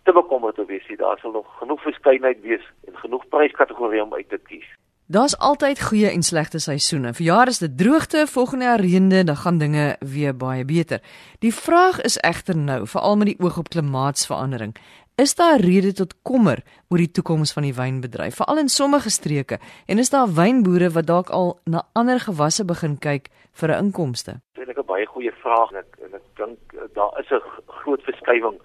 te 0.04 0.14
bekommerd 0.14 0.56
te 0.56 0.66
wees 0.66 0.88
nie. 0.88 0.98
Daar 0.98 1.20
sal 1.20 1.32
nog 1.32 1.58
genoeg 1.60 1.82
verskeidenheid 1.82 2.42
wees 2.42 2.66
en 2.88 2.98
genoeg 2.98 3.28
pryskategorieë 3.30 4.02
om 4.02 4.14
uit 4.14 4.30
te 4.30 4.38
kies. 4.38 4.68
Daar's 5.12 5.38
altyd 5.38 5.82
goeie 5.82 6.08
en 6.08 6.24
slegte 6.24 6.60
seisoene. 6.60 7.10
Vir 7.14 7.26
jaar 7.26 7.50
is 7.52 7.58
dit 7.60 7.74
droogte, 7.78 8.22
volgende 8.32 8.66
jaar 8.66 8.80
reënde, 8.80 9.24
dan 9.24 9.36
gaan 9.36 9.58
dinge 9.58 9.96
weer 10.00 10.38
baie 10.38 10.64
beter. 10.66 11.02
Die 11.40 11.52
vraag 11.54 12.00
is 12.02 12.16
egter 12.18 12.56
nou, 12.58 12.88
veral 12.88 13.18
met 13.20 13.28
die 13.28 13.36
oog 13.44 13.58
op 13.60 13.70
klimaatsverandering, 13.70 14.72
Is 15.16 15.36
daar 15.36 15.60
rede 15.60 15.94
tot 15.94 16.14
kommer 16.22 16.64
oor 16.90 16.98
die 16.98 17.12
toekoms 17.12 17.52
van 17.54 17.66
die 17.68 17.76
wynbedryf, 17.76 18.36
veral 18.40 18.62
in 18.62 18.70
sommige 18.70 19.10
streke? 19.10 19.58
En 19.86 20.00
is 20.00 20.10
daar 20.10 20.30
wynboere 20.36 20.90
wat 20.96 21.08
dalk 21.08 21.30
al 21.30 21.60
na 21.66 21.84
ander 21.94 22.20
gewasse 22.20 22.66
begin 22.66 22.96
kyk 22.98 23.28
vir 23.60 23.70
'n 23.70 23.86
inkomste? 23.86 24.40
Dit 24.56 24.68
is 24.68 24.78
'n 24.78 24.86
baie 24.86 25.06
goeie 25.06 25.32
vraag 25.32 25.72
en 25.72 25.78
ek 25.78 25.98
en 26.06 26.14
ek 26.16 26.28
dink 26.36 26.60
eh, 26.74 26.88
daar 26.94 27.20
is 27.20 27.30
'n 27.30 27.44
groot 27.68 28.02
verskywing 28.02 28.58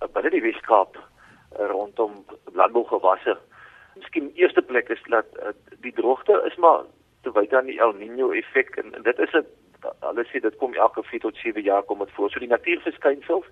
eh, 0.00 0.08
binne 0.14 0.30
die 0.30 0.42
Weskaap 0.42 0.96
eh, 0.96 1.66
rondom 1.68 2.24
landbougewasse. 2.52 3.38
Miskien 3.96 4.32
eerste 4.34 4.62
plek 4.62 4.88
is 4.88 5.02
dat 5.08 5.26
die 5.80 5.92
droogte 5.92 6.42
is 6.46 6.56
maar 6.56 6.84
te 7.22 7.32
wyte 7.32 7.56
aan 7.56 7.66
die 7.66 7.78
El 7.78 7.92
Niño 7.92 8.32
effek 8.32 8.76
en, 8.76 8.94
en 8.94 9.02
dit 9.02 9.18
is 9.18 9.32
'n 9.32 9.46
hulle 10.00 10.24
sê 10.24 10.40
dit 10.40 10.56
kom 10.56 10.74
elke 10.74 11.02
4 11.02 11.20
tot 11.20 11.36
7 11.36 11.62
jaar 11.62 11.82
kom 11.82 11.98
dit 11.98 12.10
voor. 12.10 12.30
So 12.30 12.38
die 12.38 12.48
natuurverskynsels 12.48 13.46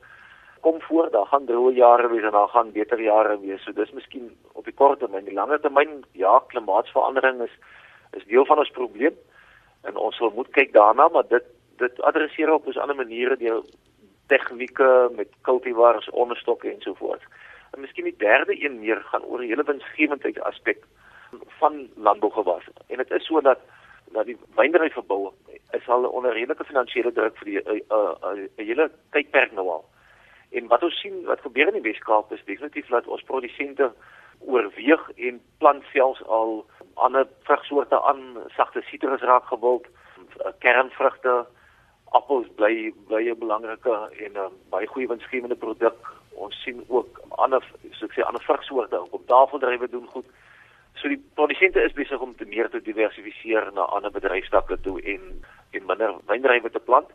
kom 0.61 0.81
voor, 0.81 1.11
daar 1.11 1.27
gaan 1.27 1.47
droë 1.47 1.73
jare 1.75 2.09
wees 2.09 2.23
en 2.23 2.37
daar 2.37 2.49
gaan 2.49 2.73
beter 2.73 3.01
jare 3.01 3.39
wees. 3.41 3.63
So 3.65 3.73
dis 3.73 3.91
miskien 3.93 4.31
op 4.53 4.65
die 4.65 4.75
kort 4.75 4.99
termyn, 4.99 5.25
die 5.25 5.35
lange 5.35 5.61
termyn, 5.61 6.05
ja, 6.13 6.39
klimaatsverandering 6.53 7.43
is 7.43 7.55
is 8.17 8.25
deel 8.25 8.47
van 8.49 8.59
ons 8.59 8.71
probleem 8.71 9.17
en 9.83 9.97
ons 9.97 10.17
sal 10.17 10.33
moet 10.35 10.49
kyk 10.51 10.73
daarna, 10.73 11.09
maar 11.09 11.27
dit 11.29 11.45
dit 11.79 12.01
adresseer 12.03 12.53
op 12.53 12.67
'n 12.67 12.79
ander 12.79 12.97
maniere 12.97 13.37
deur 13.37 13.63
tegnieke 14.27 15.11
met 15.17 15.29
kultivars, 15.43 16.11
onderstokke 16.11 16.71
en 16.73 16.81
so 16.81 16.95
voort. 16.95 17.23
En 17.73 17.81
miskien 17.81 18.05
die 18.05 18.17
derde 18.17 18.65
een 18.65 18.81
meer 18.81 19.01
gaan 19.11 19.25
oor 19.25 19.39
die 19.39 19.49
hele 19.49 19.65
winsgewendheid 19.65 20.41
aspek 20.41 20.85
van 21.61 21.89
landbougewasse. 21.95 22.73
En 22.87 22.97
dit 22.97 23.11
is 23.11 23.27
so 23.27 23.41
dat 23.41 23.59
dat 24.13 24.25
die 24.25 24.39
wynryfverbouing 24.57 25.35
is 25.71 25.89
al 25.89 26.05
onder 26.05 26.33
redelike 26.33 26.65
finansiële 26.65 27.13
druk 27.13 27.37
vir 27.37 27.45
die 27.45 27.61
'n 27.61 27.75
uh, 27.75 27.81
uh, 27.91 28.39
uh, 28.39 28.49
hele 28.57 28.91
tydperk 29.11 29.53
nou 29.53 29.69
al. 29.69 29.85
En 30.51 30.67
wat 30.67 30.83
ons 30.83 31.01
sien 31.01 31.25
wat 31.25 31.41
gebeur 31.41 31.67
in 31.67 31.83
die 31.83 31.91
Weskaap 31.91 32.33
is 32.33 32.45
definitief 32.45 32.89
dat 32.89 33.07
ons 33.07 33.23
produsente 33.23 33.93
oorweeg 34.39 35.11
en 35.17 35.41
plant 35.59 35.85
selfs 35.93 36.23
al 36.25 36.67
ander 36.95 37.27
vrugsoorte 37.43 38.03
aan, 38.03 38.37
sagte 38.57 38.83
sitrus 38.83 39.21
raak 39.21 39.45
gewild, 39.51 39.87
kernvrugte, 40.59 41.47
appels 42.17 42.49
bly 42.57 42.93
bly 43.09 43.29
'n 43.31 43.39
belangrike 43.39 43.95
en 44.25 44.33
'n 44.33 44.37
um, 44.37 44.53
baie 44.71 44.87
goeie 44.87 45.09
winsgewende 45.09 45.57
produk. 45.57 45.97
Ons 46.35 46.63
sien 46.63 46.85
ook 46.89 47.21
ander 47.29 47.63
soos 47.91 48.03
ek 48.09 48.13
sê 48.17 48.23
ander 48.25 48.43
vrugsoorte 48.43 49.11
op 49.11 49.27
tafeldrywe 49.27 49.89
doen 49.89 50.07
goed. 50.07 50.27
So 50.95 51.09
die 51.09 51.23
produsente 51.35 51.83
is 51.83 51.93
besig 51.93 52.21
om 52.21 52.37
te 52.37 52.45
meer 52.45 52.71
te 52.71 52.81
diversifiseer 52.83 53.73
na 53.73 53.81
ander 53.81 54.11
bedryfstakke 54.11 54.81
toe 54.81 55.01
en 55.03 55.45
en 55.71 55.87
minder 55.87 56.15
wynrywe 56.27 56.71
te 56.71 56.81
plant. 56.81 57.11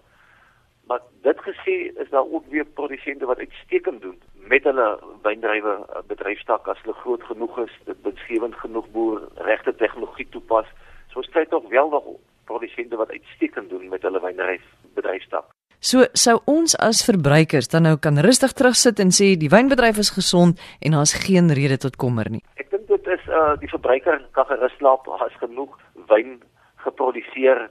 Maar 0.87 0.99
dit 1.21 1.39
gesê 1.47 1.75
is 1.95 2.09
daar 2.09 2.27
ook 2.27 2.45
weer 2.49 2.65
produsente 2.65 3.25
wat 3.25 3.37
uitstekend 3.37 4.01
doen 4.01 4.19
met 4.35 4.63
hulle 4.63 4.99
wyndrywe 5.23 5.73
eh, 5.79 6.03
bedryfstak 6.07 6.67
as 6.67 6.81
hulle 6.83 6.95
groot 6.99 7.23
genoeg 7.23 7.57
is, 7.63 7.73
dit 7.87 8.01
beskewend 8.03 8.55
genoeg 8.55 8.89
boer, 8.91 9.21
regte 9.47 9.75
tegnologie 9.75 10.27
toepas. 10.29 10.67
So 11.11 11.23
ons 11.23 11.31
kry 11.31 11.45
tog 11.45 11.69
wel 11.71 11.89
nog 11.89 12.07
produsente 12.45 12.99
wat 12.99 13.11
uitstekend 13.11 13.69
doen 13.69 13.89
met 13.89 14.03
hulle 14.03 14.19
wynryf 14.19 14.63
bedryfstak. 14.97 15.47
So 15.83 16.05
sou 16.15 16.37
ons 16.47 16.75
as 16.79 17.03
verbruikers 17.03 17.67
dan 17.71 17.83
nou 17.87 17.97
kan 17.99 18.19
rustig 18.23 18.53
terugsit 18.55 18.99
en 19.03 19.11
sê 19.11 19.33
die 19.39 19.51
wynbedryf 19.51 19.99
is 19.99 20.13
gesond 20.15 20.59
en 20.79 20.95
daar's 20.95 21.15
geen 21.25 21.51
rede 21.51 21.77
tot 21.77 21.97
kommer 21.99 22.29
nie. 22.31 22.43
Ek 22.55 22.71
dink 22.71 22.87
dit 22.91 23.09
is 23.15 23.25
uh 23.27 23.55
die 23.59 23.71
verbruiker 23.71 24.21
kan 24.35 24.47
gerus 24.51 24.75
slaap, 24.79 25.07
daar's 25.07 25.35
genoeg 25.41 25.75
wyn 26.11 26.37
geproduseer 26.85 27.67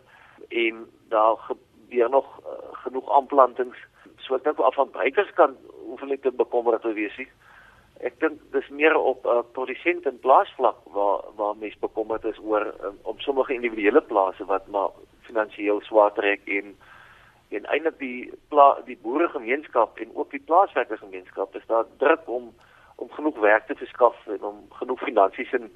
en 0.48 0.84
daar 1.12 1.40
gebeur 1.92 2.10
nog 2.10 2.40
uh, 2.40 2.52
genoeg 2.72 3.10
aanplantings. 3.12 3.78
So 4.16 4.34
ek 4.34 4.44
dink 4.44 4.58
af 4.58 4.74
van 4.74 4.90
buikerskant 4.90 5.58
hoef 5.86 6.00
hulle 6.00 6.18
te 6.20 6.32
bekommerd 6.32 6.82
te 6.82 6.92
wees 6.96 7.16
nie. 7.20 7.28
Ek 8.02 8.18
dink 8.20 8.40
dis 8.52 8.68
meer 8.68 8.96
op 8.96 9.26
uh, 9.26 9.42
produsent 9.52 10.06
en 10.06 10.18
plaasvlak 10.18 10.78
waar 10.96 11.26
waar 11.36 11.56
mense 11.56 11.78
bekommerd 11.80 12.24
is 12.24 12.40
oor 12.40 12.72
um, 12.84 12.98
om 13.02 13.20
sommige 13.20 13.54
individuele 13.54 14.00
plase 14.00 14.44
wat 14.48 14.66
maar 14.66 14.90
finansiëel 15.28 15.80
swaar 15.80 16.12
trek 16.16 16.48
en 16.48 16.74
en 17.52 17.66
eintlik 17.68 17.98
die 18.00 18.32
pla, 18.48 18.78
die 18.86 18.96
boeregemeenskap 19.02 19.98
en 20.00 20.14
ook 20.16 20.30
die 20.32 20.40
plaaswerkergemeenskap 20.48 21.56
is 21.56 21.66
daar 21.68 21.84
druk 21.98 22.24
om 22.26 22.52
om 22.96 23.10
genoeg 23.10 23.38
werk 23.42 23.66
te 23.66 23.74
verskaf 23.74 24.16
en 24.26 24.42
om 24.46 24.64
genoeg 24.80 25.00
finansies 25.04 25.52
in 25.52 25.68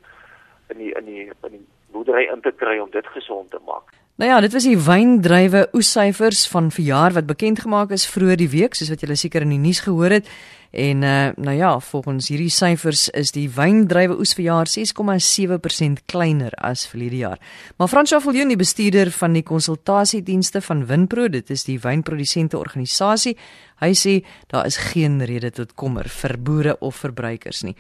in 0.73 0.81
die 0.81 0.93
in 0.99 1.05
die 1.05 1.29
in 1.29 1.53
die 1.59 1.67
boerdery 1.93 2.27
in 2.33 2.41
te 2.41 2.53
kry 2.57 2.79
om 2.79 2.91
dit 2.91 3.07
gesond 3.07 3.51
te 3.51 3.61
maak. 3.67 4.06
Nou 4.17 4.31
ja, 4.31 4.41
dit 4.41 4.53
was 4.53 4.65
die 4.65 4.79
wyndrywe 4.81 5.67
oessyfers 5.77 6.47
van 6.49 6.71
verjaar 6.73 7.13
wat 7.13 7.27
bekend 7.29 7.61
gemaak 7.61 7.91
is 7.93 8.07
vroeër 8.09 8.39
die 8.41 8.49
week, 8.49 8.75
soos 8.75 8.89
wat 8.89 9.03
julle 9.05 9.17
seker 9.21 9.45
in 9.45 9.53
die 9.53 9.61
nuus 9.61 9.83
gehoor 9.85 10.15
het. 10.17 10.31
En 10.77 11.03
uh, 11.03 11.29
nou 11.37 11.57
ja, 11.57 11.81
volgens 11.81 12.29
hierdie 12.29 12.51
syfers 12.53 13.07
is 13.17 13.31
die 13.33 13.47
wyndrywe 13.49 14.19
oes 14.21 14.35
vir 14.37 14.45
jaar 14.45 14.69
6,7% 14.69 16.03
kleiner 16.05 16.53
as 16.61 16.85
verlede 16.91 17.17
jaar. 17.23 17.41
Maar 17.81 17.89
Fransjo 17.89 18.21
Viljoen, 18.21 18.53
die 18.53 18.61
bestuurder 18.61 19.09
van 19.17 19.33
die 19.33 19.45
konsultasiedienste 19.47 20.61
van 20.61 20.85
Winpro, 20.91 21.31
dit 21.33 21.49
is 21.51 21.65
die 21.65 21.79
wynprodusente 21.81 22.61
organisasie, 22.61 23.39
hy 23.81 23.93
sê 23.97 24.13
daar 24.53 24.67
is 24.69 24.79
geen 24.93 25.19
rede 25.29 25.51
tot 25.53 25.75
kommer 25.77 26.09
vir 26.09 26.37
boere 26.41 26.77
of 26.85 27.01
verbruikers 27.05 27.63
nie. 27.67 27.75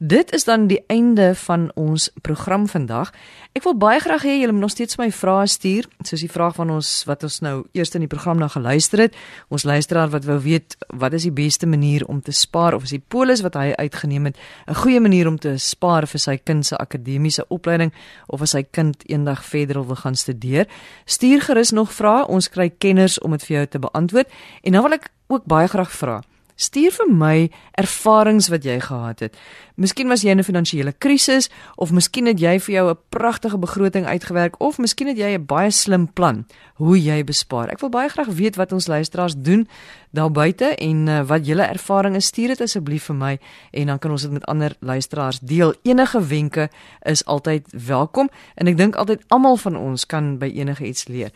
Dit 0.00 0.32
is 0.36 0.44
dan 0.48 0.66
die 0.68 0.80
einde 0.92 1.32
van 1.44 1.70
ons 1.80 2.10
program 2.24 2.64
vandag. 2.68 3.12
Ek 3.56 3.64
wil 3.64 3.76
baie 3.80 4.00
graag 4.00 4.24
hê 4.24 4.38
julle 4.40 4.52
moet 4.56 4.66
nog 4.66 4.74
steeds 4.74 4.98
my 5.00 5.10
vrae 5.12 5.46
stuur, 5.48 5.88
soos 6.04 6.24
die 6.24 6.32
vraag 6.32 6.56
van 6.56 6.72
ons 6.76 6.92
wat 7.08 7.24
ons 7.24 7.40
nou 7.44 7.56
eers 7.76 7.92
in 7.96 8.04
die 8.04 8.10
program 8.10 8.40
na 8.40 8.48
geluister 8.52 9.06
het. 9.06 9.16
Ons 9.52 9.64
luisteraar 9.68 10.12
wat 10.12 10.28
wou 10.28 10.40
weet 10.44 10.76
wat 10.92 11.16
is 11.16 11.28
die 11.28 11.34
beste 11.34 11.68
manier 11.68 12.04
om 12.08 12.20
te 12.24 12.33
spaar 12.34 12.74
of 12.74 12.82
is 12.82 12.94
die 12.94 13.02
polis 13.08 13.40
wat 13.44 13.54
hy 13.54 13.72
uitgeneem 13.78 14.24
het 14.30 14.36
'n 14.68 14.74
goeie 14.74 15.00
manier 15.00 15.28
om 15.28 15.38
te 15.38 15.56
spaar 15.58 16.06
vir 16.06 16.20
sy 16.20 16.36
kind 16.36 16.66
se 16.66 16.76
akademiese 16.76 17.44
opleiding 17.48 17.92
of 18.26 18.42
as 18.42 18.50
sy 18.50 18.62
kind 18.62 19.02
eendag 19.08 19.44
verder 19.44 19.86
wil 19.86 19.96
gaan 19.96 20.16
studeer. 20.16 20.66
Stuur 21.04 21.40
gerus 21.40 21.70
nog 21.70 21.92
vrae, 21.92 22.26
ons 22.26 22.48
kry 22.48 22.70
kenners 22.78 23.18
om 23.18 23.30
dit 23.30 23.44
vir 23.44 23.56
jou 23.56 23.66
te 23.66 23.78
beantwoord. 23.78 24.28
En 24.62 24.72
dan 24.72 24.82
wil 24.82 24.92
ek 24.92 25.10
ook 25.26 25.44
baie 25.44 25.68
graag 25.68 25.92
vra 25.92 26.22
Stuur 26.54 26.92
vir 26.94 27.08
my 27.10 27.36
ervarings 27.74 28.46
wat 28.52 28.62
jy 28.62 28.76
gehad 28.80 29.24
het. 29.24 29.38
Miskien 29.74 30.06
was 30.08 30.22
jy 30.22 30.30
in 30.30 30.38
'n 30.38 30.46
finansiële 30.46 30.92
krisis 30.98 31.50
of 31.76 31.90
miskien 31.90 32.26
het 32.26 32.38
jy 32.38 32.60
vir 32.60 32.74
jou 32.74 32.90
'n 32.90 32.98
pragtige 33.08 33.58
begroting 33.58 34.06
uitgewerk 34.06 34.60
of 34.60 34.78
miskien 34.78 35.08
het 35.08 35.16
jy 35.16 35.34
'n 35.34 35.46
baie 35.46 35.70
slim 35.70 36.12
plan 36.12 36.46
hoe 36.74 37.02
jy 37.02 37.24
bespaar. 37.24 37.68
Ek 37.68 37.80
wil 37.80 37.88
baie 37.88 38.08
graag 38.08 38.28
weet 38.28 38.56
wat 38.56 38.72
ons 38.72 38.86
luisteraars 38.86 39.34
doen 39.36 39.68
daar 40.12 40.30
buite 40.30 40.74
en 40.76 41.06
uh, 41.08 41.22
wat 41.26 41.46
julle 41.46 41.62
ervarings 41.62 42.16
is. 42.16 42.26
Stuur 42.26 42.48
dit 42.48 42.60
asseblief 42.60 43.04
vir 43.04 43.16
my 43.16 43.38
en 43.70 43.86
dan 43.86 43.98
kan 43.98 44.10
ons 44.10 44.22
dit 44.22 44.30
met 44.30 44.44
ander 44.46 44.76
luisteraars 44.78 45.38
deel. 45.40 45.74
Enige 45.82 46.26
wenke 46.26 46.70
is 47.02 47.24
altyd 47.24 47.66
welkom 47.86 48.28
en 48.54 48.66
ek 48.66 48.76
dink 48.76 48.94
altyd 48.94 49.24
almal 49.28 49.56
van 49.56 49.76
ons 49.76 50.06
kan 50.06 50.38
by 50.38 50.46
enige 50.54 50.86
iets 50.86 51.08
leer. 51.08 51.30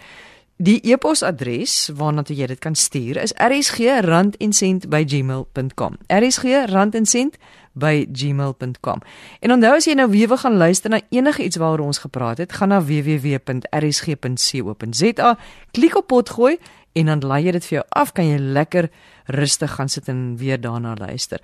Die 0.59 0.81
e-posadres 0.91 1.87
waarna 1.95 2.25
jy 2.27 2.49
dit 2.51 2.59
kan 2.59 2.75
stuur 2.75 3.23
is 3.23 3.31
rsg@randencent@gmail.com. 3.39 5.93
rsg@randencent@gmail.com. 6.09 8.99
En 9.41 9.53
onthou 9.53 9.75
as 9.77 9.85
jy 9.87 9.95
nou 9.95 10.11
weer 10.11 10.29
wil 10.29 10.37
gaan 10.37 10.57
luister 10.57 10.91
na 10.91 11.01
enige 11.11 11.45
iets 11.45 11.57
waaroor 11.57 11.87
ons 11.87 11.99
gepraat 11.99 12.39
het, 12.39 12.53
gaan 12.53 12.69
na 12.69 12.83
www.rsg.co.za, 12.83 13.39
klik 15.71 15.97
op 15.97 16.07
potgooi 16.07 16.59
en 16.93 17.07
dan 17.07 17.21
laai 17.21 17.45
jy 17.45 17.53
dit 17.53 17.67
vir 17.67 17.79
jou 17.79 17.87
af, 17.89 18.13
kan 18.13 18.27
jy 18.27 18.39
lekker 18.39 18.91
rustig 19.27 19.75
gaan 19.75 19.89
sit 19.89 20.09
en 20.09 20.37
weer 20.37 20.61
daarna 20.61 20.95
luister. 20.99 21.41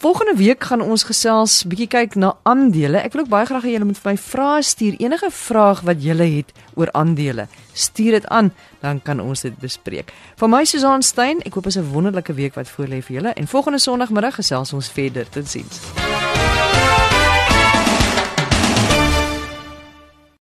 Volgende 0.00 0.36
week 0.36 0.64
gaan 0.64 0.80
ons 0.80 1.02
gesels 1.04 1.58
bietjie 1.68 1.86
kyk 1.92 2.14
na 2.16 2.30
aandele. 2.48 3.02
Ek 3.04 3.12
wil 3.12 3.26
ook 3.26 3.28
baie 3.34 3.44
graag 3.44 3.66
hê 3.68 3.74
julle 3.74 3.84
moet 3.84 4.00
vir 4.00 4.08
my 4.08 4.14
vrae 4.16 4.62
stuur. 4.64 4.96
Enige 4.96 5.28
vraag 5.28 5.82
wat 5.84 6.00
julle 6.00 6.24
het 6.38 6.54
oor 6.80 6.88
aandele, 6.96 7.44
stuur 7.76 8.16
dit 8.16 8.30
aan, 8.32 8.48
dan 8.80 9.04
kan 9.04 9.20
ons 9.20 9.44
dit 9.44 9.60
bespreek. 9.60 10.08
Van 10.40 10.54
my 10.56 10.64
Susan 10.64 11.04
Stein, 11.04 11.44
ek 11.44 11.52
hoop 11.52 11.68
'n 11.68 11.92
wonderlike 11.92 12.32
week 12.32 12.56
wat 12.56 12.72
voorlê 12.72 13.04
vir 13.04 13.16
julle 13.20 13.36
en 13.36 13.46
volgende 13.46 13.78
Sondagmiddag 13.78 14.40
gesels 14.40 14.72
ons 14.72 14.88
verder. 14.88 15.28
Totsiens. 15.28 16.39